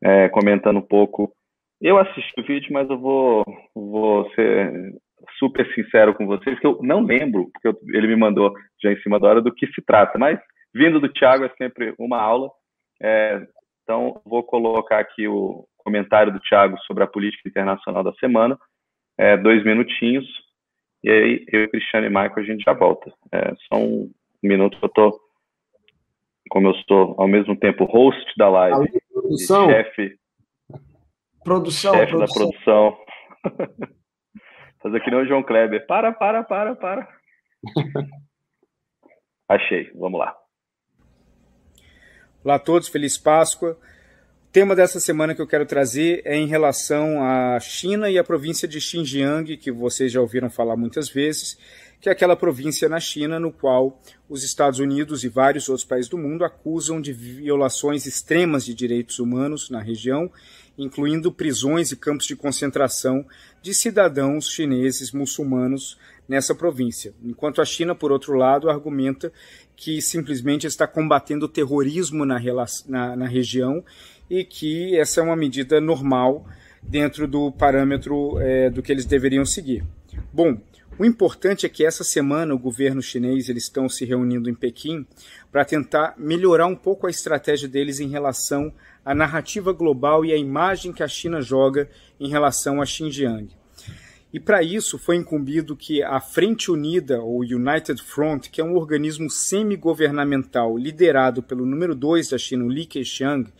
[0.03, 1.33] é, comentando um pouco.
[1.81, 3.43] Eu assisti o vídeo, mas eu vou,
[3.75, 4.93] vou ser
[5.39, 8.99] super sincero com vocês, que eu não lembro, porque eu, ele me mandou já em
[9.01, 10.39] cima da hora do que se trata, mas
[10.73, 12.49] vindo do Thiago é sempre uma aula.
[13.01, 13.47] É,
[13.83, 18.57] então, vou colocar aqui o comentário do Thiago sobre a política internacional da semana,
[19.17, 20.25] é, dois minutinhos,
[21.03, 23.11] e aí eu, Cristiano e Michael, a gente já volta.
[23.31, 25.19] É, só um minuto, eu tô,
[26.49, 28.89] como eu sou ao mesmo tempo host da live,
[29.45, 30.17] chefe
[31.47, 32.49] Produção, Chefe produção.
[32.49, 32.97] da produção.
[34.83, 35.87] Fazer que nem o João Kleber.
[35.87, 37.07] Para, para, para, para.
[39.47, 39.89] Achei.
[39.95, 40.35] Vamos lá.
[42.43, 43.79] Olá a todos, feliz Páscoa.
[44.57, 48.67] Tema dessa semana que eu quero trazer é em relação à China e à província
[48.67, 51.59] de Xinjiang, que vocês já ouviram falar muitas vezes,
[52.01, 56.09] que é aquela província na China no qual os Estados Unidos e vários outros países
[56.09, 60.31] do mundo acusam de violações extremas de direitos humanos na região
[60.77, 63.25] incluindo prisões e campos de concentração
[63.61, 67.13] de cidadãos chineses muçulmanos nessa província.
[67.23, 69.31] Enquanto a China, por outro lado, argumenta
[69.75, 72.39] que simplesmente está combatendo o terrorismo na,
[72.87, 73.83] na, na região
[74.29, 76.45] e que essa é uma medida normal
[76.81, 79.83] dentro do parâmetro é, do que eles deveriam seguir.
[80.33, 80.57] Bom,
[80.99, 85.05] o importante é que essa semana o governo chinês eles estão se reunindo em Pequim
[85.51, 88.73] para tentar melhorar um pouco a estratégia deles em relação
[89.05, 91.87] à narrativa global e à imagem que a China joga
[92.19, 93.47] em relação a Xinjiang.
[94.37, 98.75] E para isso foi incumbido que a Frente Unida, ou United Front, que é um
[98.75, 103.51] organismo semi-governamental liderado pelo número 2 da China, Li Keqiang,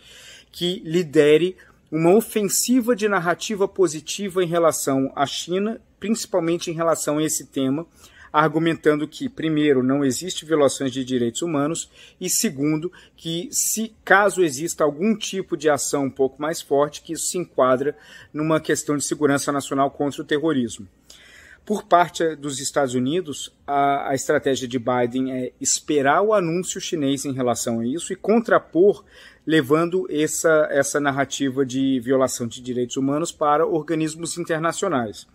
[0.51, 1.57] que lidere
[1.91, 7.87] uma ofensiva de narrativa positiva em relação à China, principalmente em relação a esse tema,
[8.39, 11.89] argumentando que, primeiro, não existe violações de direitos humanos
[12.21, 17.13] e, segundo, que se caso exista algum tipo de ação um pouco mais forte, que
[17.13, 17.97] isso se enquadra
[18.31, 20.87] numa questão de segurança nacional contra o terrorismo.
[21.65, 27.25] Por parte dos Estados Unidos, a, a, estratégia de Biden é esperar o anúncio chinês
[27.25, 29.03] em relação a isso e contrapor,
[29.47, 35.27] levando essa, essa narrativa de violação de direitos humanos para organismos internacionais.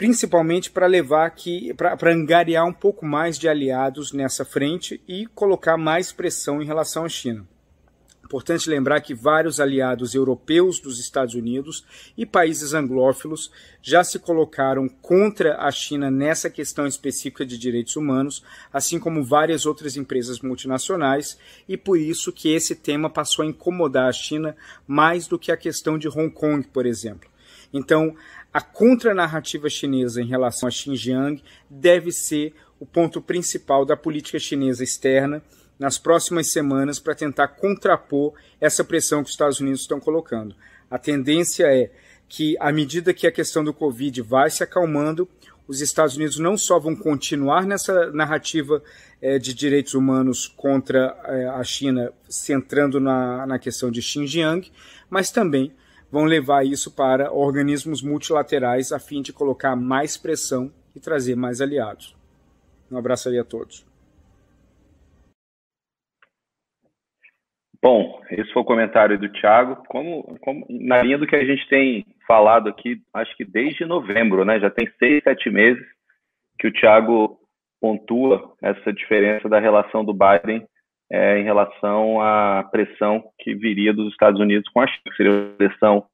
[0.00, 5.76] Principalmente para levar aqui, para angariar um pouco mais de aliados nessa frente e colocar
[5.76, 7.46] mais pressão em relação à China.
[8.24, 11.84] Importante lembrar que vários aliados europeus dos Estados Unidos
[12.16, 18.42] e países anglófilos já se colocaram contra a China nessa questão específica de direitos humanos,
[18.72, 21.36] assim como várias outras empresas multinacionais,
[21.68, 25.58] e por isso que esse tema passou a incomodar a China mais do que a
[25.58, 27.28] questão de Hong Kong, por exemplo.
[27.72, 28.16] Então,
[28.52, 34.82] a contranarrativa chinesa em relação a Xinjiang deve ser o ponto principal da política chinesa
[34.82, 35.42] externa
[35.78, 40.54] nas próximas semanas para tentar contrapor essa pressão que os Estados Unidos estão colocando.
[40.90, 41.90] A tendência é
[42.28, 45.28] que, à medida que a questão do Covid vai se acalmando,
[45.66, 48.82] os Estados Unidos não só vão continuar nessa narrativa
[49.22, 54.70] é, de direitos humanos contra é, a China, centrando na, na questão de Xinjiang,
[55.08, 55.72] mas também
[56.10, 61.60] vão levar isso para organismos multilaterais a fim de colocar mais pressão e trazer mais
[61.60, 62.16] aliados.
[62.90, 63.86] Um abraço aí a todos.
[67.82, 69.82] Bom, esse foi o comentário do Thiago.
[69.88, 74.44] Como, como, na linha do que a gente tem falado aqui, acho que desde novembro,
[74.44, 74.60] né?
[74.60, 75.82] Já tem seis, sete meses
[76.58, 77.38] que o Thiago
[77.80, 80.66] pontua essa diferença da relação do Biden
[81.10, 85.32] é, em relação à pressão que viria dos Estados Unidos com a China, que seria
[85.32, 86.06] uma pressão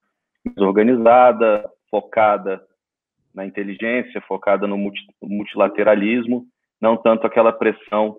[0.44, 2.62] mais organizada, focada
[3.34, 4.78] na inteligência, focada no
[5.22, 6.47] multilateralismo,
[6.80, 8.16] não tanto aquela pressão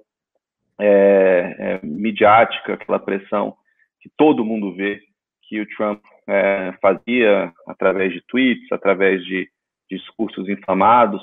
[0.80, 3.55] é, é, midiática, aquela pressão
[3.99, 5.01] que todo mundo vê
[5.43, 9.49] que o Trump é, fazia através de tweets, através de
[9.89, 11.21] discursos inflamados,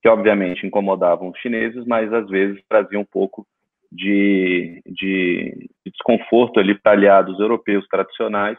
[0.00, 3.46] que obviamente incomodavam os chineses, mas às vezes traziam um pouco
[3.94, 8.58] de, de, de desconforto ali para aliados europeus tradicionais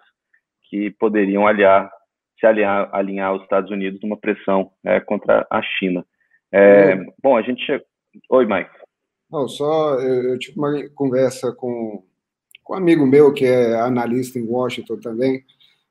[0.70, 1.92] que poderiam aliar,
[2.40, 6.06] se aliar, alinhar aos Estados Unidos numa pressão é, contra a China.
[6.52, 7.62] É, bom, a gente.
[8.30, 8.70] Oi, Mike.
[9.30, 12.02] Não, só eu, eu, tive uma conversa com,
[12.64, 15.44] com um amigo meu que é analista em Washington também,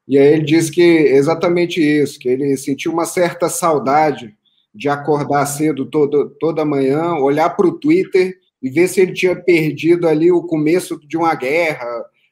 [0.09, 4.35] e aí ele disse que exatamente isso, que ele sentiu uma certa saudade
[4.75, 9.37] de acordar cedo todo, toda manhã, olhar para o Twitter e ver se ele tinha
[9.37, 11.87] perdido ali o começo de uma guerra,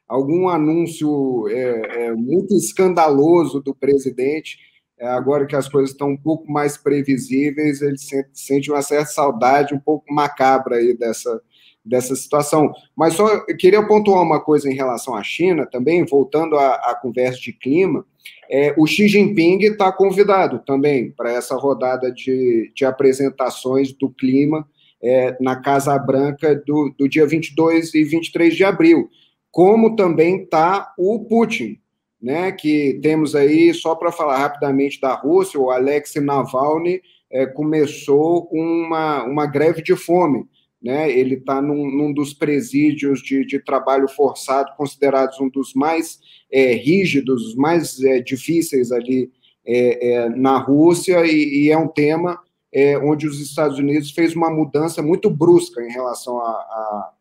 [0.09, 4.59] algum anúncio é, é, muito escandaloso do presidente
[4.99, 9.07] é, agora que as coisas estão um pouco mais previsíveis, ele sente, sente uma certa
[9.07, 11.43] saudade, um pouco macabra aí dessa,
[11.85, 12.73] dessa situação.
[12.97, 17.41] Mas só queria pontuar uma coisa em relação à China também, voltando à, à conversa
[17.41, 18.07] de clima.
[18.49, 24.67] É, o Xi Jinping está convidado também para essa rodada de, de apresentações do clima
[25.03, 29.09] é, na Casa Branca do, do dia 22 e 23 de abril.
[29.51, 31.79] Como também está o Putin,
[32.21, 38.49] né, que temos aí, só para falar rapidamente da Rússia, o Alexei Navalny é, começou
[38.53, 40.47] uma, uma greve de fome.
[40.81, 46.19] Né, ele está num, num, dos presídios de, de, trabalho forçado, considerados um dos mais
[46.51, 49.31] é, rígidos, os mais é, difíceis ali
[49.65, 52.37] é, é, na Rússia, e, e, é um tema
[52.73, 57.13] é, onde os Estados Unidos fez uma mudança muito brusca em relação a, a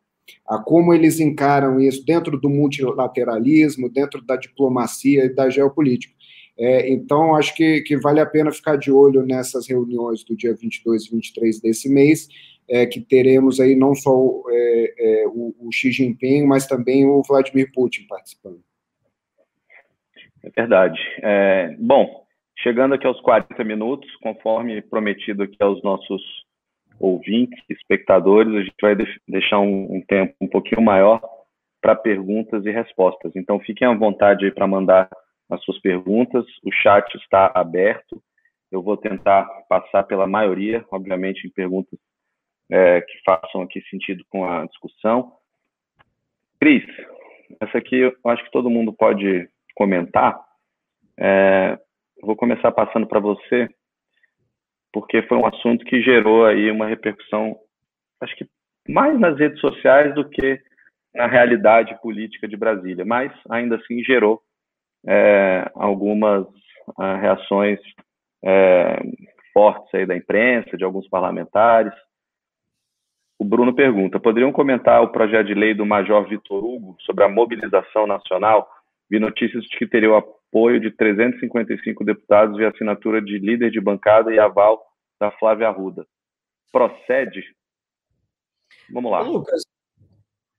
[0.48, 6.14] a como eles encaram isso dentro do multilateralismo, dentro da diplomacia e da geopolítica.
[6.58, 10.54] É, então, acho que, que vale a pena ficar de olho nessas reuniões do dia
[10.54, 12.28] 22 e 23 desse mês,
[12.70, 14.12] é, que teremos aí não só
[14.50, 18.62] é, é, o, o Xi Jinping, mas também o Vladimir Putin participando.
[20.44, 21.00] É verdade.
[21.24, 22.21] É, bom,
[22.62, 26.22] chegando aqui aos 40 minutos, conforme prometido aqui aos nossos
[27.00, 28.96] ouvintes, espectadores, a gente vai
[29.28, 31.22] deixar um, um tempo um pouquinho maior
[31.82, 33.32] para perguntas e respostas.
[33.36, 35.10] Então, fiquem à vontade aí para mandar
[35.50, 36.46] as suas perguntas.
[36.64, 38.22] O chat está aberto.
[38.72, 42.00] Eu vou tentar passar pela maioria, obviamente, em perguntas
[42.70, 45.34] é, que façam aqui sentido com a discussão.
[46.60, 46.86] Cris,
[47.60, 50.40] essa aqui eu acho que todo mundo pode comentar.
[51.20, 51.78] É,
[52.22, 53.70] vou começar passando para você
[54.94, 57.56] porque foi um assunto que gerou aí uma repercussão,
[58.22, 58.46] acho que
[58.88, 60.60] mais nas redes sociais do que
[61.14, 64.42] na realidade política de Brasília, mas ainda assim gerou
[65.08, 66.46] é, algumas
[67.00, 67.80] é, reações
[68.44, 69.00] é,
[69.54, 71.94] fortes aí da imprensa, de alguns parlamentares.
[73.40, 77.30] O Bruno pergunta: poderiam comentar o projeto de lei do Major Vitor Hugo sobre a
[77.30, 78.68] mobilização nacional?
[79.12, 83.82] Vi notícias de que teria o apoio de 355 deputados e assinatura de líder de
[83.82, 84.82] bancada e aval
[85.20, 86.08] da Flávia Arruda.
[86.72, 87.44] Procede?
[88.90, 89.22] Vamos lá.
[89.22, 89.64] Ô, Lucas,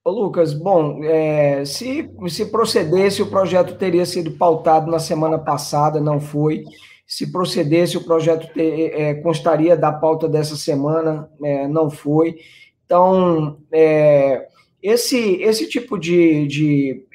[0.05, 5.99] Ô, Lucas bom, é, se, se procedesse, o projeto teria sido pautado na semana passada,
[5.99, 6.63] não foi.
[7.07, 12.35] Se procedesse, o projeto ter, é, constaria da pauta dessa semana, é, não foi.
[12.85, 14.47] Então, é,
[14.83, 17.07] esse, esse tipo de, de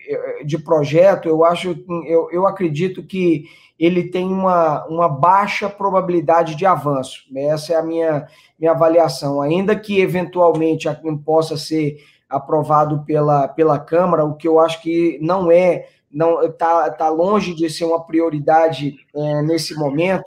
[0.44, 3.44] de projeto, eu acho, eu, eu acredito que
[3.78, 7.24] ele tem uma, uma baixa probabilidade de avanço.
[7.36, 8.26] Essa é a minha,
[8.58, 9.40] minha avaliação.
[9.40, 10.88] Ainda que eventualmente
[11.24, 11.98] possa ser
[12.28, 17.54] aprovado pela, pela Câmara, o que eu acho que não é, não está tá longe
[17.54, 20.24] de ser uma prioridade é, nesse momento.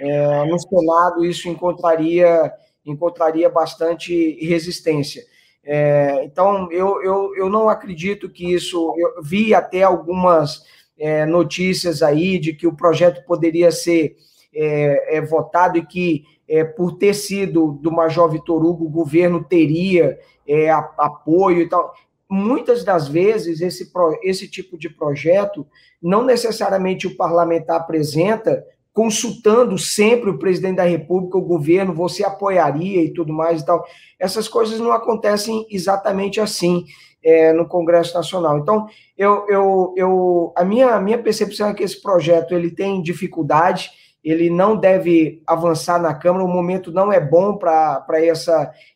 [0.00, 2.52] É, no Senado isso encontraria
[2.86, 5.22] encontraria bastante resistência.
[5.64, 8.94] É, então, eu, eu, eu não acredito que isso.
[8.98, 10.62] Eu vi até algumas
[10.98, 14.16] é, notícias aí de que o projeto poderia ser
[14.54, 19.42] é, é votado e que, é, por ter sido do Major Vitor Hugo, o governo
[19.42, 21.94] teria é, apoio e tal.
[22.28, 23.90] Muitas das vezes, esse,
[24.22, 25.66] esse tipo de projeto,
[26.00, 28.64] não necessariamente o parlamentar apresenta
[28.94, 33.84] consultando sempre o presidente da República, o governo, você apoiaria e tudo mais e tal.
[34.20, 36.84] Essas coisas não acontecem exatamente assim
[37.22, 38.56] é, no Congresso Nacional.
[38.56, 38.86] Então,
[39.18, 43.90] eu, eu, eu, a minha, minha percepção é que esse projeto ele tem dificuldade,
[44.22, 48.06] ele não deve avançar na Câmara, o momento não é bom para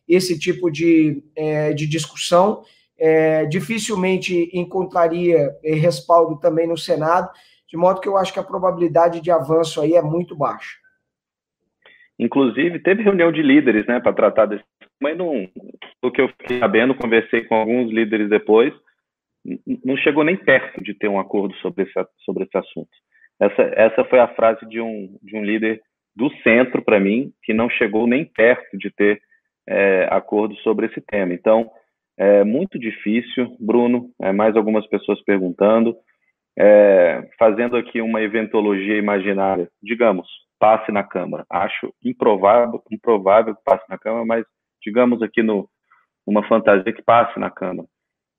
[0.07, 2.63] esse tipo de, é, de discussão.
[3.01, 7.29] É, dificilmente encontraria é, respaldo também no Senado
[7.69, 10.77] de modo que eu acho que a probabilidade de avanço aí é muito baixa.
[12.17, 14.63] Inclusive, teve reunião de líderes, né, para tratar desse
[15.01, 15.47] mas não,
[16.01, 18.73] o que eu fiquei sabendo, conversei com alguns líderes depois,
[19.85, 21.93] não chegou nem perto de ter um acordo sobre esse,
[22.25, 22.89] sobre esse assunto.
[23.39, 25.81] Essa, essa foi a frase de um, de um líder
[26.13, 29.21] do centro, para mim, que não chegou nem perto de ter
[29.67, 31.33] é, acordo sobre esse tema.
[31.33, 31.71] Então,
[32.17, 35.95] é muito difícil, Bruno, é, mais algumas pessoas perguntando,
[36.59, 40.27] é, fazendo aqui uma eventologia imaginária, digamos,
[40.59, 41.45] passe na Câmara.
[41.49, 44.45] Acho improvável, improvável que passe na Câmara, mas
[44.83, 45.69] digamos aqui no,
[46.27, 47.87] uma fantasia que passe na Câmara.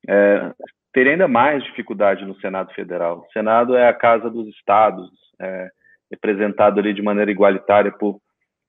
[0.06, 0.52] É,
[0.92, 3.20] teria ainda mais dificuldade no Senado Federal.
[3.20, 5.08] O Senado é a casa dos estados,
[5.40, 5.70] é,
[6.10, 8.20] representado ali de maneira igualitária por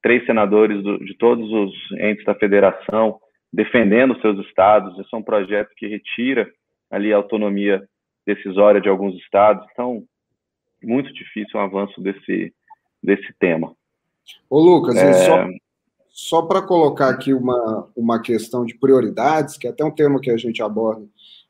[0.01, 3.19] três senadores do, de todos os entes da federação,
[3.51, 4.97] defendendo seus estados.
[4.97, 6.49] Esse é um projeto que retira
[6.89, 7.85] ali a autonomia
[8.33, 9.65] decisória de alguns estados.
[9.71, 10.03] Então,
[10.83, 12.53] muito difícil um avanço desse,
[13.01, 13.75] desse tema.
[14.49, 15.13] Ô, Lucas, é...
[15.25, 15.47] só,
[16.09, 20.31] só para colocar aqui uma, uma questão de prioridades, que é até um tema que
[20.31, 21.05] a gente aborda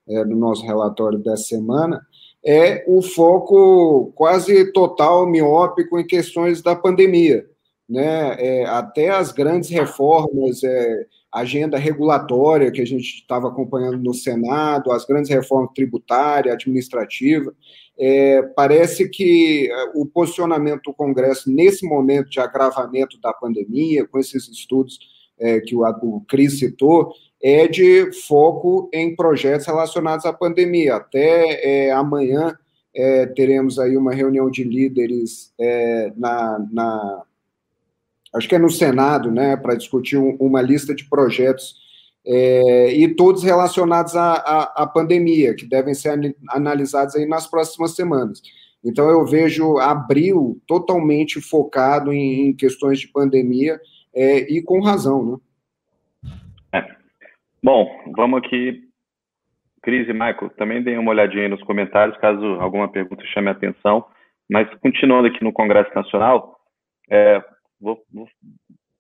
[0.08, 2.06] é, no nosso relatório dessa semana,
[2.44, 7.46] é o foco quase total miópico em questões da pandemia.
[7.88, 8.36] Né?
[8.40, 14.92] É, até as grandes reformas, é, agenda regulatória que a gente estava acompanhando no Senado,
[14.92, 17.54] as grandes reformas tributária, administrativa.
[17.98, 24.20] É, parece que é, o posicionamento do Congresso nesse momento de agravamento da pandemia, com
[24.20, 25.00] esses estudos
[25.40, 30.96] é, que o, o Cris citou, é de foco em projetos relacionados à pandemia.
[30.96, 32.56] Até é, amanhã
[32.94, 37.24] é, teremos aí uma reunião de líderes é, na, na
[38.34, 41.76] acho que é no Senado, né, para discutir um, uma lista de projetos
[42.26, 47.96] é, e todos relacionados à, à, à, pandemia, que devem ser analisados aí nas próximas
[47.96, 48.42] semanas.
[48.84, 53.80] Então, eu vejo abril totalmente focado em, em questões de pandemia
[54.14, 55.42] é, e com razão,
[56.74, 56.80] né?
[56.80, 56.96] É.
[57.64, 58.88] Bom, vamos aqui.
[59.84, 63.52] Cris e Michael, também deem uma olhadinha aí nos comentários, caso alguma pergunta chame a
[63.52, 64.06] atenção.
[64.50, 66.60] Mas, continuando aqui no Congresso Nacional,
[67.10, 67.42] é,
[67.82, 68.28] Vou, vou,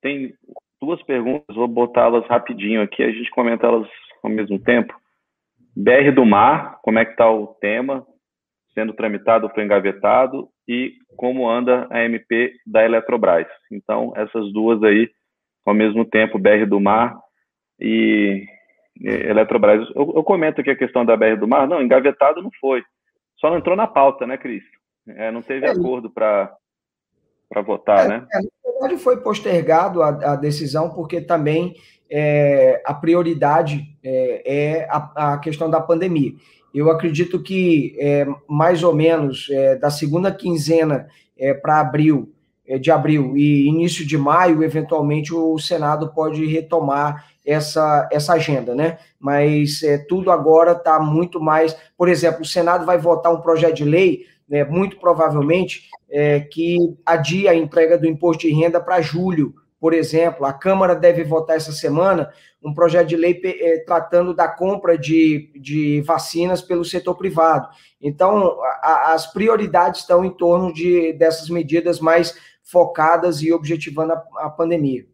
[0.01, 0.33] tem
[0.81, 3.87] duas perguntas, vou botá-las rapidinho aqui, a gente comenta elas
[4.23, 4.93] ao mesmo tempo.
[5.75, 8.05] BR do Mar, como é que está o tema
[8.73, 13.47] sendo tramitado ou foi engavetado e como anda a MP da Eletrobras.
[13.71, 15.09] Então, essas duas aí,
[15.65, 17.17] ao mesmo tempo, BR do Mar
[17.79, 18.45] e
[18.99, 19.87] Eletrobras.
[19.95, 22.83] Eu, eu comento aqui a questão da BR do Mar, não, engavetado não foi.
[23.39, 24.63] Só não entrou na pauta, né, Cris?
[25.07, 26.53] É, não teve é, acordo para
[27.59, 28.27] votar, é, né?
[28.33, 28.39] É,
[28.81, 31.75] verdade, foi postergado a, a decisão, porque também
[32.09, 36.33] é, a prioridade é, é a, a, questão da pandemia.
[36.73, 39.49] Eu acredito que é, mais ou menos
[39.81, 42.33] da segunda quinzena é, para abril,
[42.79, 48.99] de abril e início de maio, eventualmente o Senado pode retomar essa, essa agenda, né?
[49.19, 51.75] Mas tudo agora está muito mais.
[51.97, 56.77] Por exemplo, o Senado vai votar um projeto de lei né, muito provavelmente, é, que
[57.05, 60.45] adia a entrega do imposto de renda para julho, por exemplo.
[60.45, 62.29] A Câmara deve votar essa semana
[62.61, 67.69] um projeto de lei é, tratando da compra de, de vacinas pelo setor privado.
[68.01, 74.23] Então, a, as prioridades estão em torno de, dessas medidas mais focadas e objetivando a,
[74.39, 75.05] a pandemia.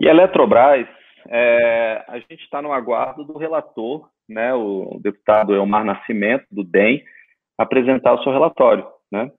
[0.00, 0.86] E a Eletrobras,
[1.28, 7.02] é, a gente está no aguardo do relator né, o deputado Elmar Nascimento, do DEM,
[7.60, 9.30] apresentar o seu relatório, né?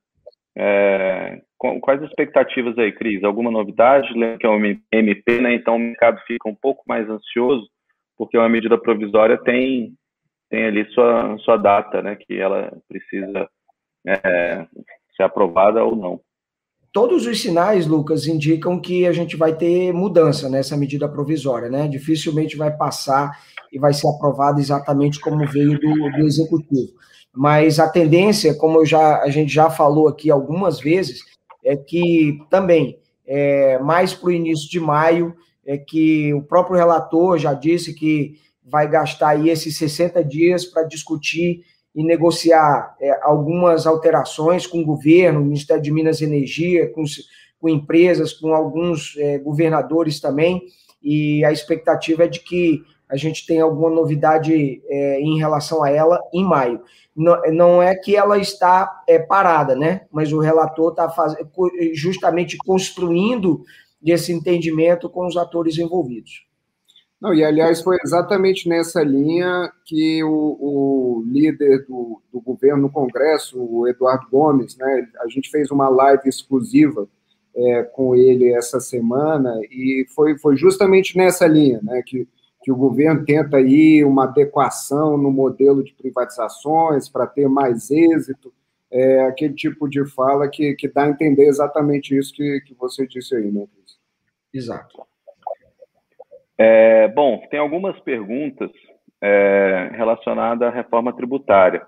[0.55, 3.24] É, quais as expectativas aí, Cris?
[3.24, 4.13] Alguma novidade?
[4.13, 5.55] Lembra que é um MP, né?
[5.55, 7.67] Então o mercado fica um pouco mais ansioso,
[8.15, 9.95] porque uma medida provisória tem,
[10.51, 12.15] tem ali sua, sua data, né?
[12.15, 13.49] Que ela precisa
[14.05, 14.67] é,
[15.17, 16.22] ser aprovada ou não.
[16.93, 21.88] Todos os sinais, Lucas, indicam que a gente vai ter mudança nessa medida provisória, né?
[21.88, 23.32] Dificilmente vai passar
[23.72, 26.91] e vai ser aprovada exatamente como veio do, do executivo.
[27.34, 31.22] Mas a tendência, como já, a gente já falou aqui algumas vezes,
[31.64, 37.38] é que também, é, mais para o início de maio, é que o próprio relator
[37.38, 41.64] já disse que vai gastar aí esses 60 dias para discutir
[41.94, 47.04] e negociar é, algumas alterações com o governo, o Ministério de Minas e Energia, com,
[47.60, 50.62] com empresas, com alguns é, governadores também,
[51.02, 55.89] e a expectativa é de que a gente tenha alguma novidade é, em relação a
[55.89, 56.82] ela em maio.
[57.14, 60.05] Não, não é que ela está é, parada, né?
[60.09, 61.14] Mas o relator está
[61.93, 63.64] justamente construindo
[64.03, 66.45] esse entendimento com os atores envolvidos.
[67.20, 72.89] Não, e aliás, foi exatamente nessa linha que o, o líder do, do, governo no
[72.89, 77.07] Congresso, o Eduardo Gomes, né, a gente fez uma live exclusiva
[77.55, 82.28] é, com ele essa semana e foi, foi justamente nessa linha, né, que,
[82.62, 88.53] que o governo tenta aí uma adequação no modelo de privatizações para ter mais êxito,
[88.91, 93.07] é, aquele tipo de fala que, que dá a entender exatamente isso que, que você
[93.07, 93.97] disse aí, né, Cris?
[94.53, 95.01] Exato.
[96.57, 98.70] É, bom, tem algumas perguntas
[99.22, 101.82] é, relacionadas à reforma tributária.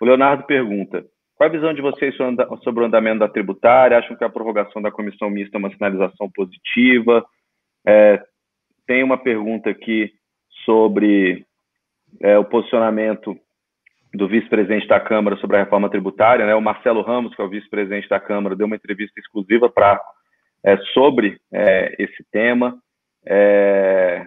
[0.00, 1.04] O Leonardo pergunta:
[1.34, 2.14] qual a visão de vocês
[2.62, 3.98] sobre o andamento da tributária?
[3.98, 7.24] Acham que a prorrogação da comissão mista é uma sinalização positiva?
[7.86, 8.22] É,
[8.86, 10.12] tem uma pergunta aqui
[10.64, 11.44] sobre
[12.20, 13.36] é, o posicionamento
[14.12, 16.46] do vice-presidente da Câmara sobre a reforma tributária.
[16.46, 16.54] Né?
[16.54, 20.00] O Marcelo Ramos, que é o vice-presidente da Câmara, deu uma entrevista exclusiva para
[20.64, 22.78] é, sobre é, esse tema.
[23.26, 24.24] É,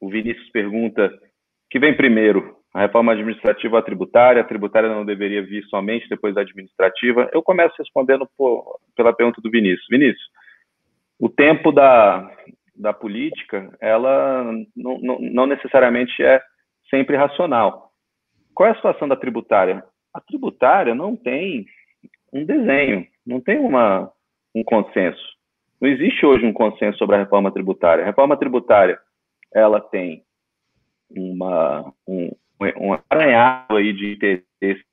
[0.00, 1.10] o Vinícius pergunta:
[1.70, 4.40] que vem primeiro, a reforma administrativa ou a tributária?
[4.40, 7.28] A tributária não deveria vir somente depois da administrativa?
[7.32, 9.86] Eu começo respondendo por, pela pergunta do Vinícius.
[9.90, 10.24] Vinícius,
[11.18, 12.30] o tempo da,
[12.76, 16.42] da política, ela não, não, não necessariamente é
[16.90, 17.90] sempre racional.
[18.54, 19.84] Qual é a situação da tributária?
[20.12, 21.66] A tributária não tem
[22.32, 24.10] um desenho, não tem uma,
[24.54, 25.36] um consenso.
[25.80, 28.02] Não existe hoje um consenso sobre a reforma tributária.
[28.02, 28.98] A reforma tributária,
[29.52, 30.22] ela tem
[31.10, 32.30] uma, um,
[32.80, 34.86] um arranhado aí de interesses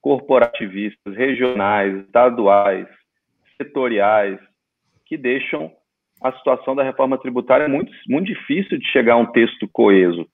[0.00, 2.86] corporativistas, regionais, estaduais,
[3.56, 4.38] setoriais,
[5.04, 5.72] que deixam
[6.22, 10.26] a situação da reforma tributária muito, muito difícil de chegar a um texto coeso.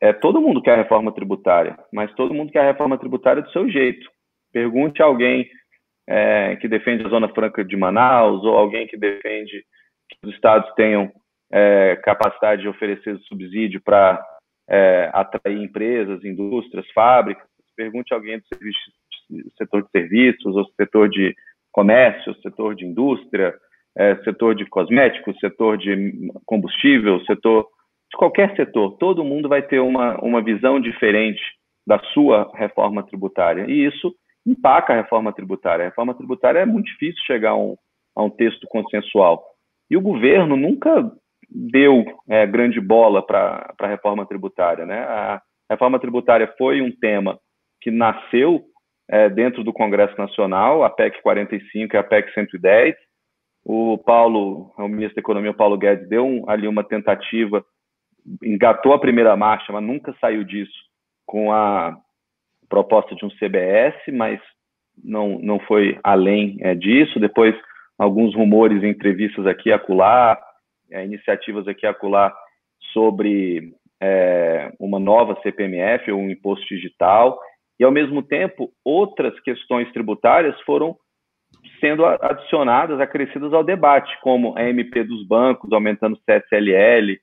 [0.00, 3.50] É, todo mundo quer a reforma tributária, mas todo mundo quer a reforma tributária do
[3.50, 4.08] seu jeito.
[4.52, 5.48] Pergunte a alguém
[6.08, 9.64] é, que defende a Zona Franca de Manaus, ou alguém que defende
[10.08, 11.10] que os estados tenham
[11.52, 14.22] é, capacidade de oferecer subsídio para
[14.68, 17.46] é, atrair empresas, indústrias, fábricas.
[17.76, 18.78] Pergunte a alguém do, serviço,
[19.56, 21.34] setor de serviços, ou setor de
[21.72, 23.54] comércio, setor de indústria,
[23.98, 27.66] é, setor de cosméticos, setor de combustível, setor
[28.10, 28.96] de qualquer setor.
[28.96, 31.42] Todo mundo vai ter uma, uma visão diferente
[31.86, 33.66] da sua reforma tributária.
[33.68, 34.14] E isso
[34.46, 35.84] empaca a reforma tributária.
[35.84, 37.76] A reforma tributária é muito difícil chegar a um,
[38.14, 39.44] a um texto consensual.
[39.90, 41.10] E o governo nunca
[41.50, 44.86] deu é, grande bola para a reforma tributária.
[44.86, 45.00] Né?
[45.00, 47.38] A reforma tributária foi um tema
[47.80, 48.62] que nasceu
[49.10, 52.94] é, dentro do Congresso Nacional, a PEC 45 e a PEC 110.
[53.68, 57.62] O Paulo, o ministro da Economia, Paulo Guedes, deu um, ali uma tentativa,
[58.42, 60.72] engatou a primeira marcha, mas nunca saiu disso
[61.26, 61.94] com a
[62.66, 64.40] proposta de um CBS, mas
[65.04, 67.20] não, não foi além é, disso.
[67.20, 67.54] Depois,
[67.98, 70.40] alguns rumores em entrevistas aqui acolá,
[70.90, 72.34] é, iniciativas aqui acolá
[72.94, 77.38] sobre é, uma nova CPMF ou um imposto digital.
[77.78, 80.96] E, ao mesmo tempo, outras questões tributárias foram
[81.80, 87.18] sendo adicionadas, acrescidas ao debate, como a MP dos bancos, aumentando o CSLL,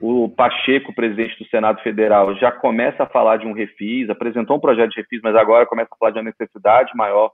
[0.00, 4.60] o Pacheco, presidente do Senado Federal, já começa a falar de um refis, apresentou um
[4.60, 7.32] projeto de refis, mas agora começa a falar de uma necessidade maior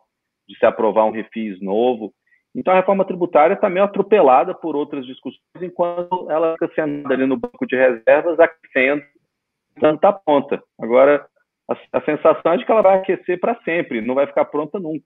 [0.49, 2.12] de se aprovar um refis novo.
[2.55, 7.27] Então a reforma tributária está meio atropelada por outras discussões, enquanto ela fica sendo ali
[7.27, 9.03] no banco de reservas, aquecendo,
[9.81, 10.62] tanta ponta.
[10.81, 11.27] Agora,
[11.69, 14.79] a, a sensação é de que ela vai aquecer para sempre, não vai ficar pronta
[14.79, 15.05] nunca,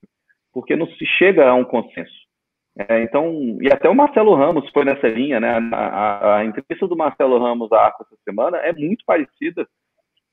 [0.52, 2.28] porque não se chega a um consenso.
[2.78, 5.58] É, então, e até o Marcelo Ramos foi nessa linha, né?
[5.72, 9.66] A, a, entrevista do Marcelo Ramos à Arco essa semana é muito parecida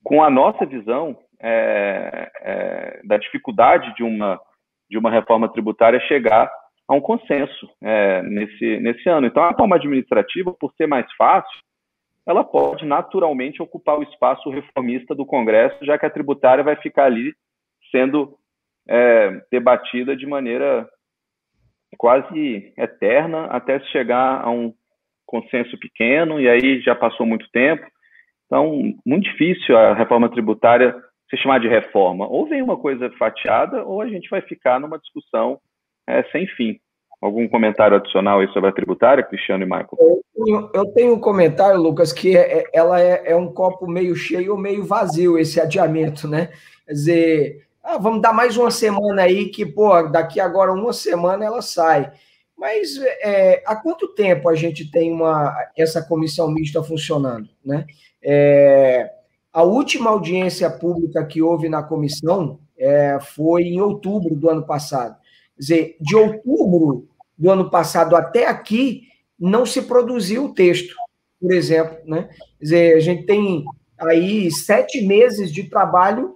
[0.04, 4.40] com a nossa visão é, é, da dificuldade de uma,
[4.88, 6.48] de uma reforma tributária chegar
[6.88, 9.26] a um consenso é, nesse, nesse ano.
[9.26, 11.58] Então, a reforma administrativa, por ser mais fácil,
[12.24, 17.04] ela pode naturalmente ocupar o espaço reformista do Congresso, já que a tributária vai ficar
[17.06, 17.34] ali
[17.90, 18.36] sendo
[18.88, 20.88] é, debatida de maneira
[21.98, 24.72] quase eterna até chegar a um
[25.24, 27.84] consenso pequeno, e aí já passou muito tempo.
[28.46, 30.94] Então, muito difícil a reforma tributária
[31.28, 32.26] se chamar de reforma.
[32.28, 35.58] Ou vem uma coisa fatiada, ou a gente vai ficar numa discussão
[36.06, 36.78] é, sem fim.
[37.20, 39.88] Algum comentário adicional aí sobre a tributária, Cristiano e Michael?
[39.90, 43.88] Eu tenho, eu tenho um comentário, Lucas, que é, é, ela é, é, um copo
[43.88, 46.50] meio cheio ou meio vazio, esse adiamento, né?
[46.86, 51.44] Quer dizer, ah, vamos dar mais uma semana aí, que, pô, daqui agora uma semana
[51.44, 52.12] ela sai.
[52.58, 57.48] Mas é, há quanto tempo a gente tem uma, essa comissão mista funcionando?
[57.64, 57.86] Né?
[58.20, 59.08] É,
[59.52, 65.16] a última audiência pública que houve na comissão é, foi em outubro do ano passado.
[65.54, 67.08] Quer dizer, de outubro
[67.38, 69.02] do ano passado até aqui,
[69.38, 70.96] não se produziu o texto,
[71.40, 71.98] por exemplo.
[72.04, 72.28] Né?
[72.58, 73.64] Quer dizer, a gente tem
[73.96, 76.35] aí sete meses de trabalho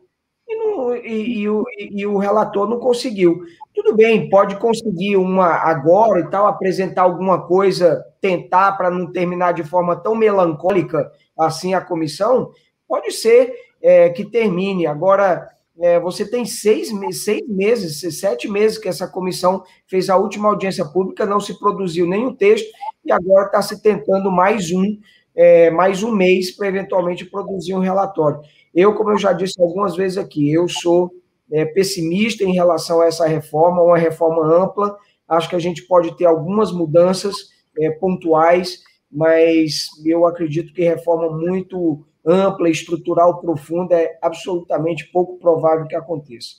[0.95, 3.43] e, e, o, e, o, relator não conseguiu.
[3.75, 9.53] Tudo bem, pode conseguir uma agora e tal, apresentar alguma coisa, tentar para não terminar
[9.53, 12.51] de forma tão melancólica assim a comissão,
[12.89, 13.53] pode ser
[13.83, 14.87] é, que termine.
[14.87, 15.49] Agora,
[15.81, 16.91] é, você tem seis,
[17.23, 22.07] seis meses, sete meses que essa comissão fez a última audiência pública, não se produziu
[22.07, 22.69] nenhum texto,
[23.05, 24.99] e agora está se tentando mais um,
[25.35, 28.41] é, mais um mês para eventualmente produzir um relatório.
[28.75, 31.11] Eu, como eu já disse algumas vezes aqui, eu sou
[31.51, 34.97] é, pessimista em relação a essa reforma, uma reforma ampla.
[35.29, 37.35] Acho que a gente pode ter algumas mudanças
[37.79, 45.87] é, pontuais, mas eu acredito que reforma muito ampla, estrutural, profunda é absolutamente pouco provável
[45.87, 46.57] que aconteça.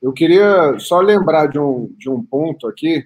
[0.00, 3.04] Eu queria só lembrar de um, de um ponto aqui,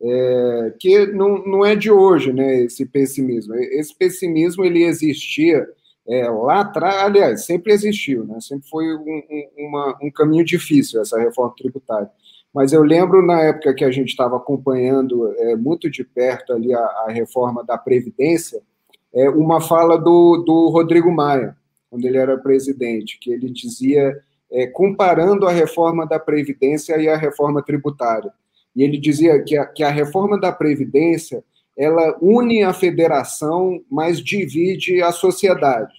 [0.00, 3.54] é, que não, não é de hoje, né, esse pessimismo.
[3.54, 5.66] Esse pessimismo, ele existia
[6.06, 8.38] é, lá atrás, aliás, sempre existiu, né?
[8.40, 12.10] sempre foi um, um, uma, um caminho difícil essa reforma tributária.
[12.54, 16.72] Mas eu lembro na época que a gente estava acompanhando é, muito de perto ali
[16.72, 18.60] a, a reforma da Previdência,
[19.12, 21.56] é, uma fala do, do Rodrigo Maia,
[21.90, 24.14] quando ele era presidente, que ele dizia,
[24.52, 28.32] é, comparando a reforma da Previdência e a reforma tributária.
[28.76, 31.42] E ele dizia que a, que a reforma da Previdência
[31.76, 35.92] ela une a federação, mas divide a sociedade.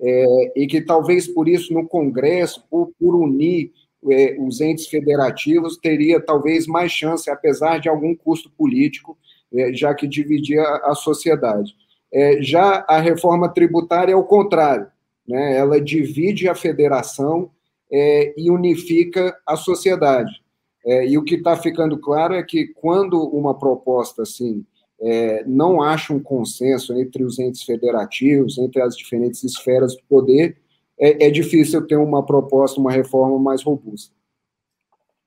[0.00, 3.70] É, e que talvez por isso no Congresso, por, por unir
[4.10, 9.16] é, os entes federativos, teria talvez mais chance, apesar de algum custo político,
[9.52, 11.74] é, já que dividia a sociedade.
[12.12, 14.86] É, já a reforma tributária é o contrário,
[15.26, 15.56] né?
[15.56, 17.50] ela divide a federação
[17.90, 20.42] é, e unifica a sociedade.
[20.86, 24.64] É, e o que está ficando claro é que quando uma proposta assim
[25.04, 30.56] é, não acha um consenso entre os entes federativos, entre as diferentes esferas do poder,
[30.98, 34.14] é, é, difícil ter uma proposta, uma reforma mais robusta.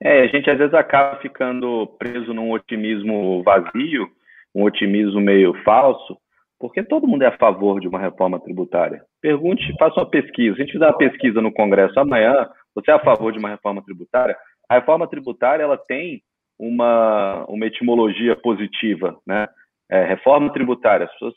[0.01, 4.09] É, a gente às vezes acaba ficando preso num otimismo vazio,
[4.55, 6.17] um otimismo meio falso,
[6.59, 9.03] porque todo mundo é a favor de uma reforma tributária.
[9.21, 10.55] Pergunte, faça uma pesquisa.
[10.55, 13.49] Se a gente fizer uma pesquisa no Congresso amanhã, você é a favor de uma
[13.49, 14.35] reforma tributária?
[14.67, 16.23] A reforma tributária ela tem
[16.57, 19.47] uma, uma etimologia positiva, né?
[19.89, 21.33] É, reforma tributária, as pessoas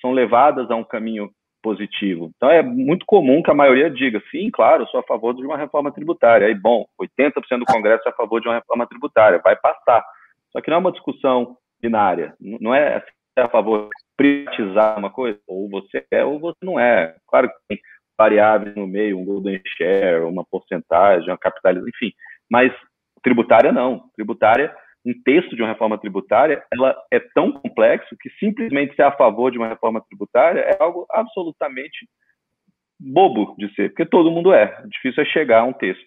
[0.00, 1.30] são levadas a um caminho
[1.62, 2.30] positivo.
[2.36, 5.56] Então é muito comum que a maioria diga, sim, claro, sou a favor de uma
[5.56, 6.46] reforma tributária.
[6.46, 10.04] Aí, bom, 80% do Congresso é a favor de uma reforma tributária, vai passar.
[10.50, 13.06] Só que não é uma discussão binária, não é se
[13.38, 17.14] é a favor de privatizar uma coisa, ou você é ou você não é.
[17.28, 17.80] Claro que tem
[18.18, 22.12] variáveis no meio, um golden share, uma porcentagem, uma capitalização, enfim,
[22.50, 22.72] mas
[23.22, 24.10] Tributária não.
[24.16, 24.74] Tributária,
[25.04, 29.50] um texto de uma reforma tributária, ela é tão complexo que simplesmente ser a favor
[29.50, 32.08] de uma reforma tributária é algo absolutamente
[32.98, 34.80] bobo de ser, porque todo mundo é.
[34.86, 36.06] Difícil é chegar a um texto.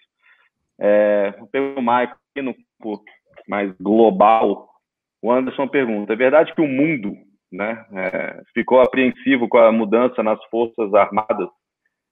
[0.79, 2.55] É, o Michael, no
[3.47, 4.69] mais global,
[5.21, 7.15] o Anderson pergunta: é verdade que o mundo
[7.51, 11.49] né, é, ficou apreensivo com a mudança nas Forças Armadas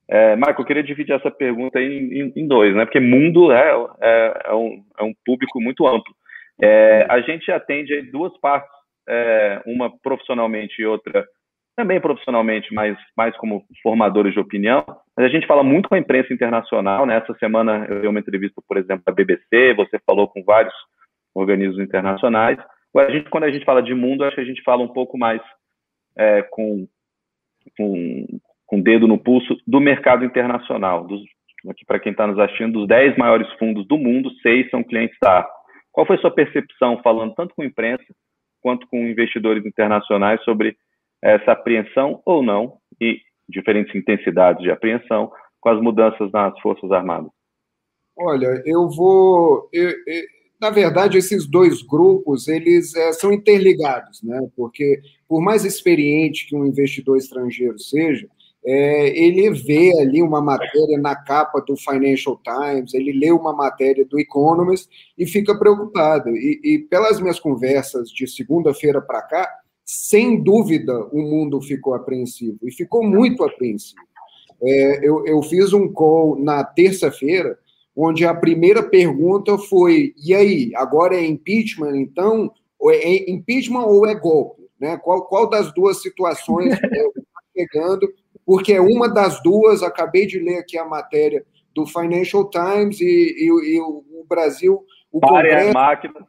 [0.07, 2.86] é, Marco, eu queria dividir essa pergunta em, em, em dois, né?
[2.86, 3.71] Porque mundo é,
[4.01, 6.13] é, é, um, é um público muito amplo.
[6.62, 8.70] É, a gente atende duas partes,
[9.08, 11.26] é, uma profissionalmente e outra
[11.76, 14.86] também profissionalmente, mas mais como formadores de opinião.
[15.18, 17.06] Mas a gente fala muito com a imprensa internacional.
[17.06, 17.18] Né?
[17.18, 20.74] Essa semana eu dei uma entrevista, por exemplo, da BBC, você falou com vários
[21.34, 22.60] organismos internacionais.
[22.95, 25.18] A gente, quando a gente fala de mundo, acho que a gente fala um pouco
[25.18, 25.41] mais
[26.16, 26.88] é, com,
[27.76, 28.28] com,
[28.68, 31.08] com o dedo no pulso do mercado internacional.
[31.08, 31.22] Dos,
[31.70, 35.18] aqui para quem está nos assistindo, dos 10 maiores fundos do mundo, seis são clientes
[35.20, 35.62] da Arco.
[35.94, 38.04] Qual foi sua percepção, falando tanto com imprensa
[38.62, 40.76] quanto com investidores internacionais, sobre
[41.22, 45.32] essa apreensão ou não, e diferentes intensidades de apreensão,
[45.62, 47.32] com as mudanças nas Forças Armadas?
[48.18, 49.70] Olha, eu vou.
[49.72, 50.24] Eu, eu,
[50.60, 54.39] na verdade, esses dois grupos eles é, são interligados, né?
[54.56, 58.28] Porque por mais experiente que um investidor estrangeiro seja,
[58.66, 64.05] é, ele vê ali uma matéria na capa do Financial Times, ele lê uma matéria
[64.05, 64.88] do Economist
[65.18, 66.30] e fica preocupado.
[66.30, 69.49] E, e pelas minhas conversas de segunda-feira para cá,
[69.86, 74.01] sem dúvida o mundo ficou apreensivo e ficou muito apreensivo.
[74.61, 77.57] É, eu, eu fiz um call na terça-feira,
[77.93, 82.49] onde a primeira pergunta foi: e aí, agora é impeachment, então?
[82.80, 84.64] Ou é impeachment ou é golpe?
[84.80, 84.97] Né?
[84.97, 88.07] Qual, qual das duas situações está pegando?
[88.46, 93.06] Porque é uma das duas, acabei de ler aqui a matéria do Financial Times e,
[93.06, 94.84] e, e o, Brasil.
[95.12, 96.28] O Pare Congresso, a máquina.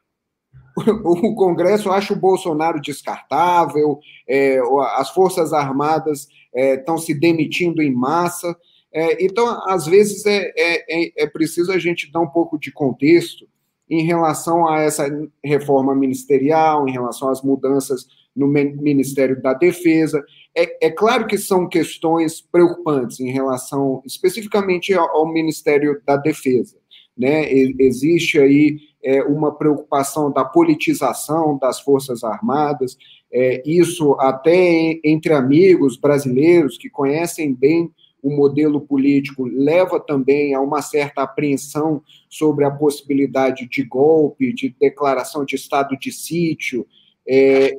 [1.05, 4.59] O Congresso acha o Bolsonaro descartável, é,
[4.97, 8.57] as Forças Armadas estão é, se demitindo em massa.
[8.93, 12.73] É, então, às vezes, é, é, é, é preciso a gente dar um pouco de
[12.73, 13.47] contexto
[13.89, 15.07] em relação a essa
[15.43, 20.25] reforma ministerial, em relação às mudanças no Ministério da Defesa.
[20.55, 26.77] É, é, claro que são questões preocupantes em relação especificamente ao, ao Ministério da Defesa.
[27.17, 27.53] Né?
[27.79, 32.97] Existe aí é, uma preocupação da politização das Forças Armadas,
[33.33, 37.91] é, isso até entre amigos brasileiros que conhecem bem
[38.25, 44.75] o modelo político leva também a uma certa apreensão sobre a possibilidade de golpe, de
[44.81, 46.87] declaração de estado de sítio,
[47.27, 47.79] é, é,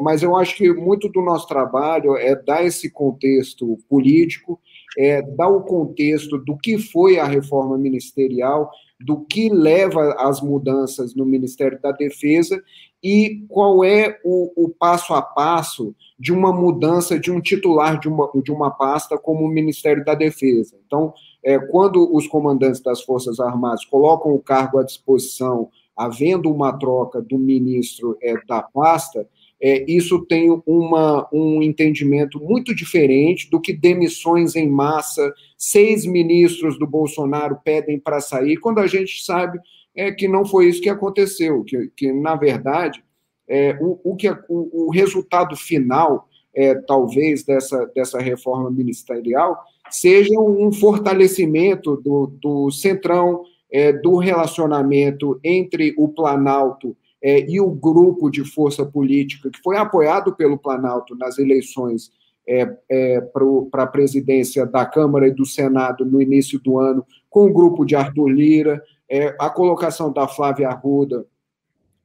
[0.00, 4.58] mas eu acho que muito do nosso trabalho é dar esse contexto político,
[4.96, 11.14] é dar o contexto do que foi a reforma ministerial, do que leva às mudanças
[11.14, 12.62] no Ministério da Defesa
[13.02, 18.08] e qual é o, o passo a passo de uma mudança de um titular de
[18.08, 20.78] uma, de uma pasta como o Ministério da Defesa.
[20.86, 21.12] Então,
[21.44, 27.22] é, quando os comandantes das Forças Armadas colocam o cargo à disposição havendo uma troca
[27.22, 29.26] do ministro é, da pasta,
[29.60, 36.78] é, isso tem uma, um entendimento muito diferente do que demissões em massa, seis ministros
[36.78, 39.58] do Bolsonaro pedem para sair, quando a gente sabe
[39.94, 43.02] é, que não foi isso que aconteceu, que, que na verdade,
[43.48, 49.58] é, o, o, que, o, o resultado final, é, talvez, dessa, dessa reforma ministerial,
[49.90, 57.70] seja um fortalecimento do, do centrão, é, do relacionamento entre o Planalto é, e o
[57.70, 62.10] grupo de força política que foi apoiado pelo Planalto nas eleições
[62.48, 67.46] é, é para a presidência da Câmara e do Senado no início do ano, com
[67.46, 71.26] o grupo de Arthur Lira, é, a colocação da Flávia Arruda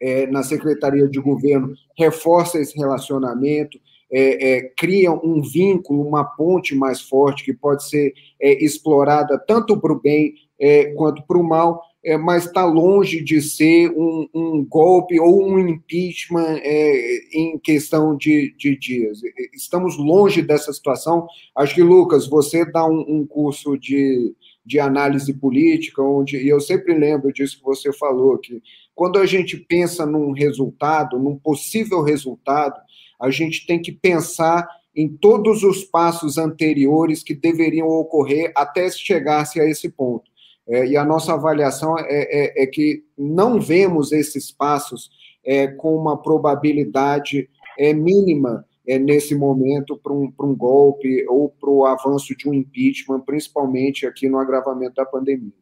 [0.01, 3.79] é, na Secretaria de Governo reforça esse relacionamento,
[4.11, 9.79] é, é, cria um vínculo, uma ponte mais forte que pode ser é, explorada tanto
[9.79, 14.27] para o bem é, quanto para o mal, é, mas está longe de ser um,
[14.33, 19.21] um, golpe ou um impeachment é, em questão de, de, dias.
[19.53, 21.27] Estamos longe dessa situação.
[21.55, 26.59] Acho que, Lucas, você dá um, um curso de, de análise política, onde, e eu
[26.59, 28.61] sempre lembro disso que você falou, que
[28.93, 32.79] quando a gente pensa num resultado, num possível resultado,
[33.19, 39.59] a gente tem que pensar em todos os passos anteriores que deveriam ocorrer até chegar-se
[39.59, 40.30] a esse ponto.
[40.71, 45.09] É, e a nossa avaliação é, é, é, que não vemos esses passos
[45.45, 51.85] é, com uma probabilidade é, mínima nesse momento para um, um golpe ou para o
[51.85, 55.53] avanço de um impeachment, principalmente aqui no agravamento da pandemia.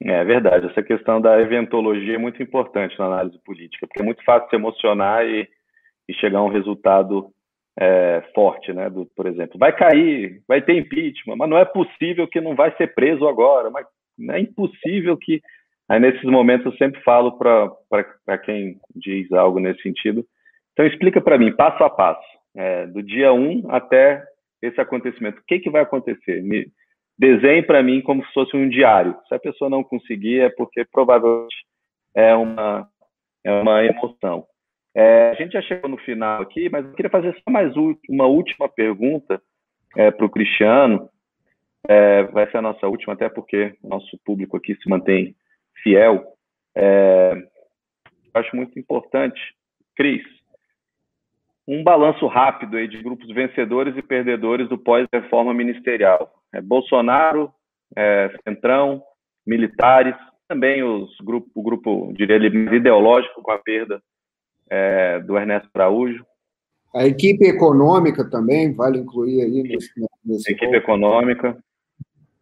[0.00, 4.22] É verdade, essa questão da eventologia é muito importante na análise política, porque é muito
[4.24, 5.48] fácil se emocionar e,
[6.08, 7.30] e chegar a um resultado
[7.78, 8.88] é, forte, né?
[8.88, 12.74] Do, por exemplo, vai cair, vai ter impeachment, mas não é possível que não vai
[12.76, 13.86] ser preso agora, mas
[14.30, 15.40] é impossível que.
[15.88, 20.24] Aí nesses momentos eu sempre falo para quem diz algo nesse sentido.
[20.72, 24.24] Então explica para mim, passo a passo, é, do dia 1 até
[24.62, 25.38] esse acontecimento.
[25.38, 26.42] O que, que vai acontecer?
[26.42, 26.66] Me,
[27.18, 29.16] desenhe para mim como se fosse um diário.
[29.28, 31.54] Se a pessoa não conseguir, é porque provavelmente
[32.14, 32.88] é uma,
[33.44, 34.46] é uma emoção.
[34.96, 37.72] É, a gente já chegou no final aqui, mas eu queria fazer só mais
[38.08, 39.40] uma última pergunta
[39.96, 41.08] é, para o Cristiano.
[41.86, 45.36] É, vai ser a nossa última, até porque o nosso público aqui se mantém
[45.82, 46.24] fiel.
[46.74, 47.46] É,
[48.34, 49.40] acho muito importante.
[49.94, 50.22] Cris,
[51.66, 56.32] um balanço rápido aí de grupos vencedores e perdedores do pós-reforma ministerial.
[56.52, 57.52] É Bolsonaro,
[57.96, 59.02] é, Centrão,
[59.46, 60.14] militares,
[60.48, 64.02] também os grupo, o grupo, diria ideológico com a perda
[64.68, 66.24] é, do Ernesto Araújo.
[66.94, 69.90] A equipe econômica também vale incluir aí nesse,
[70.24, 71.58] nesse equipe econômica.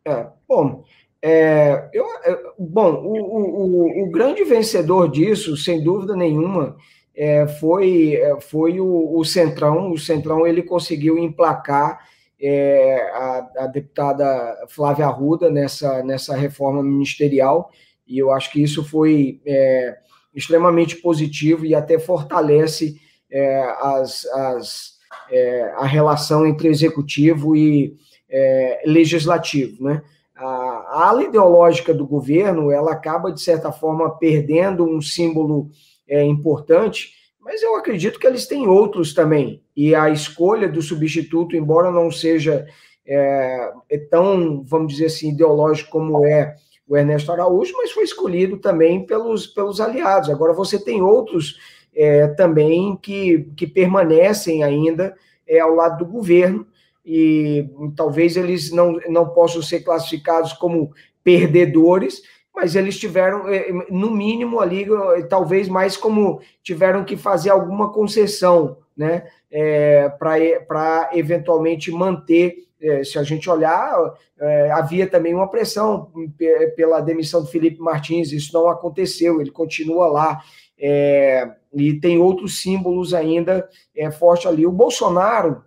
[0.05, 0.85] É, bom,
[1.25, 6.77] é, eu, é, bom o, o, o, grande vencedor disso, sem dúvida nenhuma,
[7.15, 9.93] é, foi, é, foi o, o, Centrão.
[9.93, 12.01] O Centrão ele conseguiu emplacar
[12.41, 17.71] é, a, a, deputada Flávia Arruda nessa, nessa reforma ministerial,
[18.05, 19.41] e eu acho que isso foi
[20.35, 22.97] extremamente positivo e até fortalece
[23.81, 24.93] as, as,
[25.77, 27.97] a relação entre executivo e
[28.33, 29.85] é, legislativo.
[29.85, 30.03] Né?
[30.35, 35.71] A, ala ideológica do governo ela acaba, de certa forma, perdendo um símbolo
[36.09, 39.63] é, importante, mas eu acredito que eles têm outros também.
[39.77, 42.67] E a escolha do substituto, embora não seja
[43.07, 46.55] é, é tão, vamos dizer assim, ideológico como é
[46.87, 50.31] o Ernesto Araújo, mas foi escolhido também pelos, pelos aliados.
[50.31, 51.59] Agora você tem outros
[51.95, 55.15] é, também que, que permanecem ainda
[55.47, 56.67] é, ao lado do governo,
[57.05, 60.93] e talvez eles não, não possam ser classificados como
[61.25, 62.23] perdedores,
[62.55, 64.87] mas eles tiveram, é, no mínimo ali,
[65.29, 73.17] talvez mais como tiveram que fazer alguma concessão, né, é, para eventualmente manter é, se
[73.17, 76.11] a gente olhar, é, havia também uma pressão
[76.75, 80.41] pela demissão do Felipe Martins, isso não aconteceu, ele continua lá.
[80.77, 84.67] É, e tem outros símbolos ainda é, forte ali.
[84.67, 85.63] O Bolsonaro,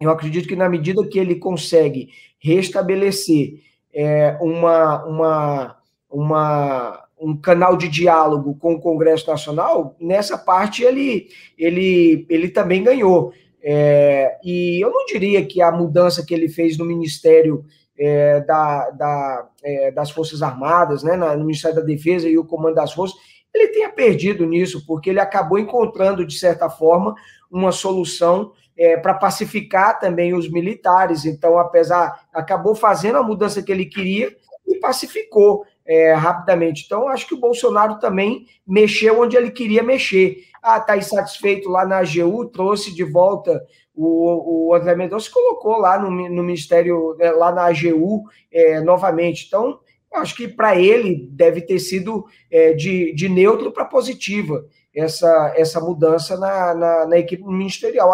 [0.00, 3.60] eu acredito que na medida que ele consegue restabelecer
[3.92, 5.76] é, uma, uma,
[6.10, 11.28] uma, um canal de diálogo com o Congresso Nacional, nessa parte ele,
[11.58, 13.32] ele, ele também ganhou.
[13.62, 17.66] É, e eu não diria que a mudança que ele fez no Ministério
[17.98, 22.76] é, da, da, é, das Forças Armadas, né, no Ministério da Defesa e o Comando
[22.76, 23.18] das Forças,
[23.52, 27.14] ele tenha perdido nisso, porque ele acabou encontrando, de certa forma,
[27.50, 31.26] uma solução é, para pacificar também os militares.
[31.26, 34.34] Então, apesar, acabou fazendo a mudança que ele queria
[34.66, 36.84] e pacificou é, rapidamente.
[36.86, 40.44] Então, acho que o Bolsonaro também mexeu onde ele queria mexer.
[40.62, 43.62] Ah, está insatisfeito lá na AGU, trouxe de volta
[43.94, 49.44] o, o André Mendonça, colocou lá no, no Ministério, né, lá na AGU é, novamente.
[49.46, 49.78] Então,
[50.14, 54.64] acho que para ele deve ter sido é, de, de neutro para positiva
[54.94, 58.12] essa, essa mudança na, na, na, equipe ministerial.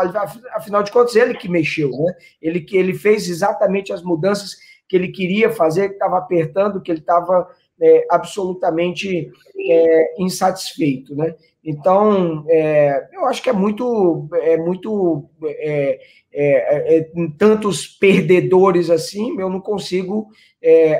[0.52, 2.14] Afinal de contas, ele que mexeu, né?
[2.40, 4.56] Ele que ele fez exatamente as mudanças
[4.88, 7.48] que ele queria fazer, que estava apertando, que ele estava
[7.80, 9.30] é, absolutamente
[9.68, 11.34] é, insatisfeito, né?
[11.64, 15.98] Então, é, eu acho que é muito, é muito, é,
[16.32, 20.28] é, é tantos perdedores assim, eu não consigo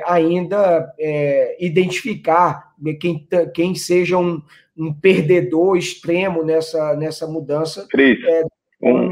[0.05, 0.93] ainda
[1.59, 4.41] identificar quem, quem seja um,
[4.77, 7.87] um, perdedor extremo nessa, nessa mudança.
[7.89, 8.19] Cris,
[8.83, 9.11] um,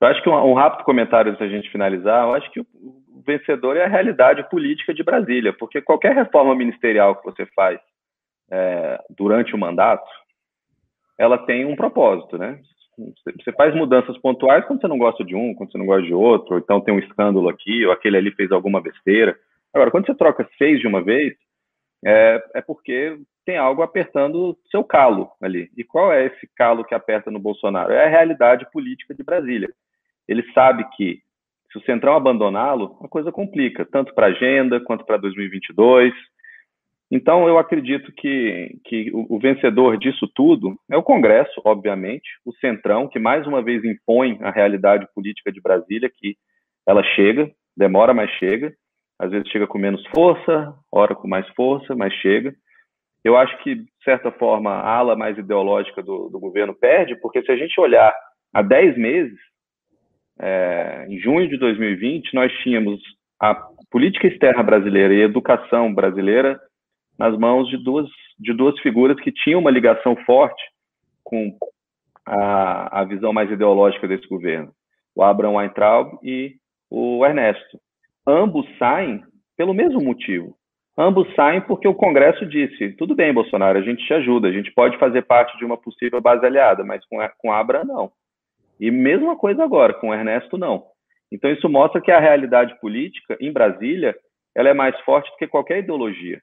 [0.00, 3.22] eu acho que um, um rápido comentário antes da gente finalizar, eu acho que o
[3.26, 7.78] vencedor é a realidade política de Brasília, porque qualquer reforma ministerial que você faz
[8.50, 10.08] é, durante o mandato,
[11.18, 12.60] ela tem um propósito, né?
[13.24, 16.12] Você faz mudanças pontuais quando você não gosta de um, quando você não gosta de
[16.12, 19.36] outro, ou então tem um escândalo aqui, ou aquele ali fez alguma besteira.
[19.72, 21.34] Agora, quando você troca seis de uma vez,
[22.04, 25.70] é, é porque tem algo apertando seu calo ali.
[25.76, 27.92] E qual é esse calo que aperta no Bolsonaro?
[27.92, 29.68] É a realidade política de Brasília.
[30.28, 31.20] Ele sabe que
[31.72, 36.12] se o Centrão abandoná-lo, a coisa complica, tanto para a agenda quanto para 2022.
[37.10, 42.52] Então, eu acredito que, que o, o, vencedor disso tudo é o Congresso, obviamente, o
[42.54, 46.36] Centrão, que mais uma vez impõe a realidade política de Brasília, que
[46.86, 48.72] ela chega, demora, mas chega.
[49.18, 52.54] Às vezes chega com menos força, hora com mais força, mas chega.
[53.24, 57.42] Eu acho que, de certa forma, a ala mais ideológica do, do governo perde, porque
[57.42, 58.12] se a gente olhar
[58.52, 59.38] há 10 meses,
[60.40, 63.00] é, em junho de 2020, nós tínhamos
[63.40, 63.54] a
[63.90, 66.60] política externa brasileira e a educação brasileira
[67.18, 68.08] nas mãos de duas,
[68.38, 70.62] de duas figuras que tinham uma ligação forte
[71.22, 71.56] com
[72.26, 74.72] a, a visão mais ideológica desse governo,
[75.14, 76.56] o Abraham Weintraub e
[76.90, 77.78] o Ernesto.
[78.26, 79.22] Ambos saem
[79.56, 80.56] pelo mesmo motivo.
[80.96, 84.70] Ambos saem porque o Congresso disse: tudo bem, Bolsonaro, a gente te ajuda, a gente
[84.72, 88.12] pode fazer parte de uma possível base aliada, mas com, com Abraham não.
[88.78, 90.84] E mesma coisa agora, com Ernesto, não.
[91.30, 94.14] Então, isso mostra que a realidade política em Brasília
[94.54, 96.42] ela é mais forte do que qualquer ideologia.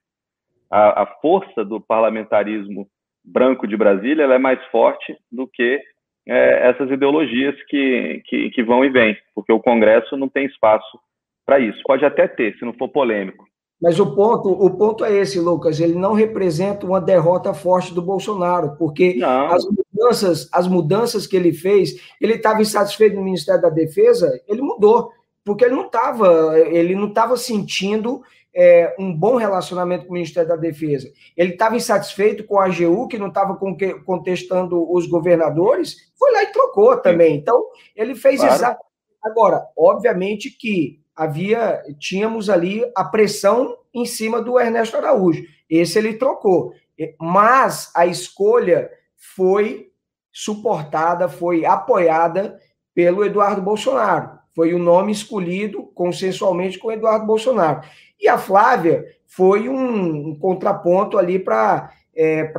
[0.68, 2.88] A, a força do parlamentarismo
[3.24, 5.80] branco de Brasília ela é mais forte do que
[6.26, 10.98] é, essas ideologias que, que, que vão e vêm, porque o Congresso não tem espaço
[11.46, 11.80] para isso.
[11.84, 13.49] Pode até ter, se não for polêmico.
[13.80, 15.80] Mas o ponto, o ponto é esse, Lucas.
[15.80, 21.52] Ele não representa uma derrota forte do Bolsonaro, porque as mudanças, as mudanças que ele
[21.52, 25.10] fez, ele estava insatisfeito no Ministério da Defesa, ele mudou,
[25.42, 28.20] porque ele não estava, ele não estava sentindo
[28.54, 31.08] é, um bom relacionamento com o Ministério da Defesa.
[31.34, 33.58] Ele estava insatisfeito com a AGU, que não estava
[34.04, 37.36] contestando os governadores, foi lá e trocou também.
[37.36, 37.64] Então,
[37.96, 38.54] ele fez claro.
[38.54, 38.84] exato.
[39.22, 45.44] Agora, obviamente que havia, tínhamos ali a pressão em cima do Ernesto Araújo.
[45.68, 46.72] Esse ele trocou.
[47.20, 48.90] Mas a escolha
[49.34, 49.90] foi
[50.32, 52.58] suportada, foi apoiada
[52.94, 54.38] pelo Eduardo Bolsonaro.
[54.54, 57.82] Foi o nome escolhido consensualmente com o Eduardo Bolsonaro.
[58.18, 62.50] E a Flávia foi um, um contraponto ali para é,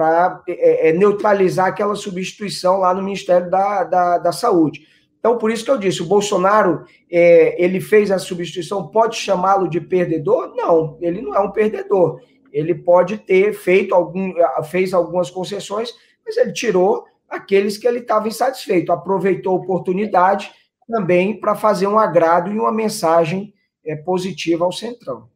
[0.48, 4.88] é, é, neutralizar aquela substituição lá no Ministério da, da, da, Saúde.
[5.22, 9.70] Então, por isso que eu disse, o Bolsonaro, é, ele fez a substituição, pode chamá-lo
[9.70, 10.56] de perdedor?
[10.56, 12.20] Não, ele não é um perdedor.
[12.52, 15.92] Ele pode ter feito algum, fez algumas concessões,
[16.26, 20.52] mas ele tirou aqueles que ele estava insatisfeito, aproveitou a oportunidade
[20.90, 23.54] também para fazer um agrado e uma mensagem
[23.86, 25.30] é, positiva ao Centrão.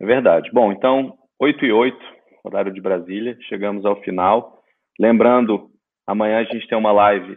[0.00, 0.50] É verdade.
[0.52, 1.98] Bom, então, 8 e 8,
[2.44, 4.62] horário de Brasília, chegamos ao final.
[4.98, 5.68] Lembrando,
[6.06, 7.36] amanhã a gente tem uma live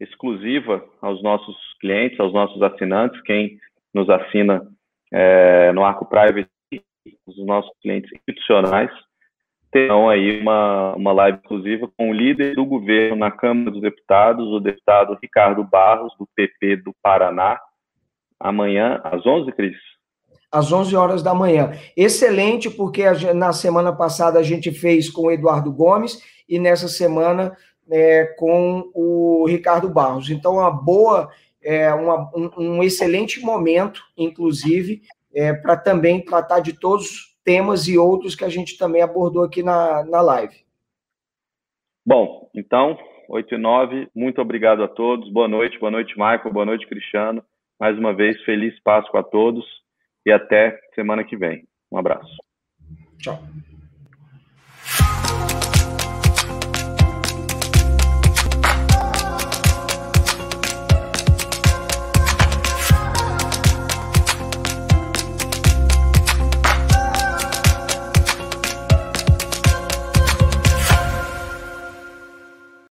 [0.00, 3.58] exclusiva aos nossos clientes, aos nossos assinantes, quem
[3.92, 4.66] nos assina
[5.12, 6.48] é, no Arco Private,
[7.26, 8.90] os nossos clientes institucionais,
[9.70, 14.46] terão aí uma, uma live exclusiva com o líder do governo na Câmara dos Deputados,
[14.48, 17.60] o deputado Ricardo Barros, do PP do Paraná,
[18.38, 19.76] amanhã às 11, Cris?
[20.50, 21.70] às 11 horas da manhã.
[21.96, 27.56] Excelente, porque na semana passada a gente fez com o Eduardo Gomes e nessa semana
[27.90, 30.30] é, com o Ricardo Barros.
[30.30, 31.30] Então, uma boa,
[31.62, 35.02] é, uma, um, um, excelente momento, inclusive,
[35.34, 39.44] é, para também tratar de todos os temas e outros que a gente também abordou
[39.44, 40.56] aqui na, na live.
[42.04, 45.30] Bom, então, 8 e 9, muito obrigado a todos.
[45.32, 47.42] Boa noite, boa noite, Michael, boa noite, Cristiano.
[47.78, 49.64] Mais uma vez, feliz Páscoa a todos
[50.26, 51.66] e até semana que vem.
[51.90, 52.36] Um abraço.
[53.18, 53.38] Tchau.